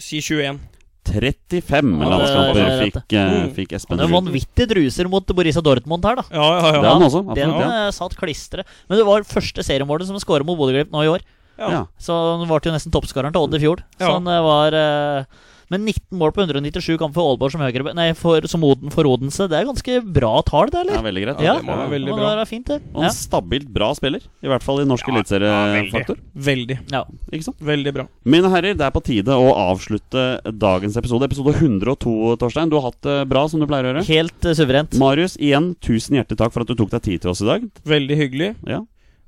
[0.00, 0.60] Si 21.
[1.06, 3.54] 35 Ja, det- landskamper det er fikk, eh, Mm.
[3.54, 4.10] fikk Espen Ruud.
[4.10, 6.22] vanvittige druser mot Borussia Dortmund her, da.
[6.32, 6.80] Ja, ja, Det ja.
[6.82, 7.34] er han også.
[7.34, 7.86] Den ja.
[7.86, 8.64] eh, satt klistre.
[8.88, 11.20] Men det var første seriemålet som skåra mot Bodø-Glimt nå i år.
[11.58, 11.70] Ja.
[11.72, 11.82] ja.
[11.98, 13.84] Så han ble jo nesten toppskåreren til Odd i fjor.
[13.98, 14.14] Så Ja.
[14.18, 15.24] han eh, var eh,
[15.68, 19.02] Men 19 mål på 197 kamp for Aalborg som høyre Nei, for, som Oden for
[19.10, 19.48] Odense.
[19.50, 21.02] Det er ganske bra tall, det, ja, eller?
[21.08, 21.40] veldig greit.
[21.42, 22.76] Ja, det må være veldig det må være fint, det.
[22.94, 23.08] Og Ja.
[23.08, 24.22] en stabilt bra spiller.
[24.46, 26.20] I hvert fall i norsk Ja, ja, eliteseriefaktor.
[26.38, 26.76] Veldig.
[26.94, 27.02] ja.
[27.32, 27.58] Ikke sant?
[27.66, 28.06] Veldig bra.
[28.24, 30.22] Mine herrer, det er på tide å avslutte
[30.54, 31.26] dagens episode.
[31.26, 32.70] Episode 102, Torstein.
[32.70, 34.06] Du har hatt det bra, som du pleier å gjøre.
[34.06, 34.94] Helt eh, suverent.
[35.02, 37.66] Marius, igjen, tusen hjertelig takk for at du tok deg tid til oss i dag.
[37.82, 38.54] Veldig hyggelig.
[38.70, 38.84] Ja,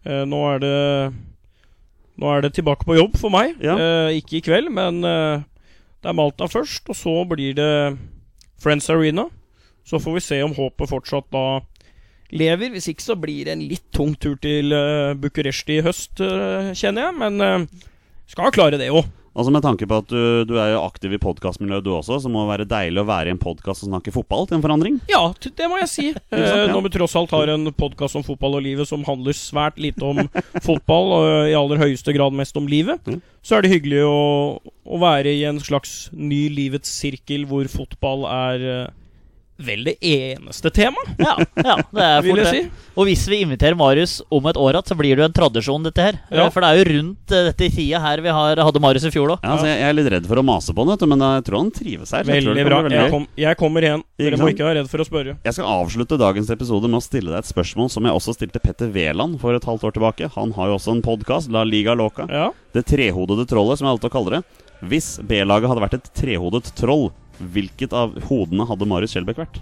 [0.07, 0.77] Eh, nå er det
[2.19, 3.57] Nå er det tilbake på jobb for meg.
[3.63, 3.77] Ja.
[3.79, 5.45] Eh, ikke i kveld, men eh,
[6.03, 6.89] det er Malta først.
[6.91, 7.73] Og så blir det
[8.63, 9.29] Friends Arena.
[9.87, 11.61] Så får vi se om håpet fortsatt da
[12.35, 12.73] lever.
[12.75, 16.73] Hvis ikke så blir det en litt tung tur til uh, Bucuresti i høst, eh,
[16.77, 17.17] kjenner jeg.
[17.23, 17.87] Men eh,
[18.29, 19.09] skal klare det òg.
[19.39, 22.31] Altså Med tanke på at du, du er jo aktiv i podkastmiljøet du også, så
[22.33, 24.97] må det være deilig å være i en podkast og snakke fotball til en forandring.
[25.07, 26.07] Ja, det må jeg si.
[26.39, 26.67] Eh.
[26.73, 30.03] Når vi tross alt har en podkast om fotball og livet som handler svært lite
[30.05, 30.21] om
[30.67, 33.21] fotball, og i aller høyeste grad mest om livet, Mm.
[33.47, 34.19] så er det hyggelig å,
[34.85, 38.89] å være i en slags ny livets sirkel hvor fotball er eh,
[39.59, 42.51] vel det eneste temaet, Ja, ja, det er fort det.
[42.53, 42.61] si.
[42.99, 45.83] Og hvis vi inviterer Marius om et år igjen, så blir det jo en tradisjon,
[45.87, 46.19] dette her.
[46.31, 46.47] Ja.
[46.55, 49.35] For det er jo rundt eh, dette tida her vi har, hadde Marius i fjor
[49.35, 49.43] òg.
[49.43, 51.59] Ja, altså jeg, jeg er litt redd for å mase på han, men jeg tror
[51.63, 52.29] han trives her.
[52.29, 52.81] Veldig jeg bra.
[52.87, 54.05] veldig Jeg, kom, jeg kommer igjen.
[54.23, 55.37] Dere må ikke være redd for å spørre.
[55.47, 58.63] Jeg skal avslutte dagens episode med å stille deg et spørsmål som jeg også stilte
[58.63, 60.31] Petter Wæland for et halvt år tilbake.
[60.39, 62.27] Han har jo også en podkast, La Liga Loca.
[62.31, 62.49] Ja.
[62.75, 64.43] Det trehodede trollet, som jeg alltid kaller det.
[64.87, 69.61] Hvis B-laget hadde vært et trehodet troll, hvilket av hodene hadde Marius Skjelbæk vært?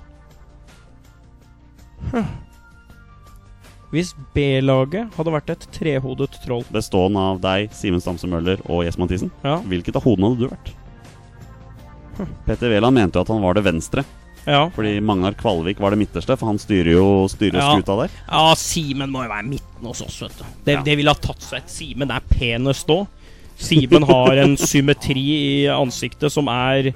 [3.94, 8.98] Hvis B-laget hadde vært et trehodet troll Bestående av deg, Simen Stamse Møller og Jes
[9.00, 9.30] Mathisen.
[9.46, 9.60] Ja.
[9.62, 10.72] Hvilket av hodene hadde du vært?
[12.46, 14.04] Petter Wæland mente jo at han var det venstre,
[14.46, 17.72] Ja, fordi Magnar Kvalvik var det midterste, for han styrer jo styrer Ja.
[17.74, 18.10] skuta der.
[18.30, 20.44] ja Simen må jo være midten hos oss, vet du.
[20.64, 20.82] Det, Ja.
[20.82, 23.06] det ville ha tatt seg et Simen er penest òg.
[23.58, 26.92] Simen har en symmetri i ansiktet som er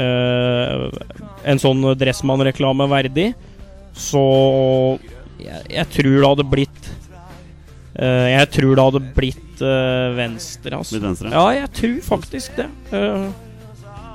[0.00, 3.32] en sånn Dressmann-reklame verdig.
[3.92, 4.22] Så
[5.42, 6.86] jeg, jeg tror det hadde blitt
[8.00, 11.00] eh, Jeg tror det hadde blitt eh, venstre, altså.
[11.02, 11.32] Venstre.
[11.34, 12.68] Ja, jeg tror faktisk det.
[12.94, 13.28] Eh,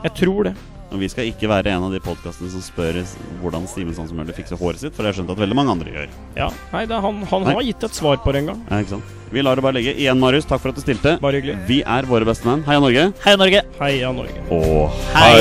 [0.08, 0.56] jeg tror det.
[0.88, 3.02] Og vi skal ikke være en av de podkastene som spør
[3.42, 5.74] hvordan Simen som mulig fikser håret sitt, for det har jeg skjønt at veldig mange
[5.76, 6.14] andre gjør.
[6.38, 7.56] Ja, nei, det, han, han Nei.
[7.60, 8.64] har gitt et svar på det en gang.
[8.70, 9.16] Ja, ikke sant?
[9.34, 9.98] Vi lar det bare ligge.
[10.00, 11.18] Igjen, Marius, takk for at du stilte.
[11.20, 11.58] Bare hyggelig.
[11.68, 12.64] Vi er våre beste menn.
[12.70, 13.10] Heia Norge.
[13.26, 13.66] Heia Norge!
[13.82, 14.48] Heia Norge.
[14.56, 15.36] Og Hei.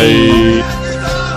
[0.66, 1.35] hei.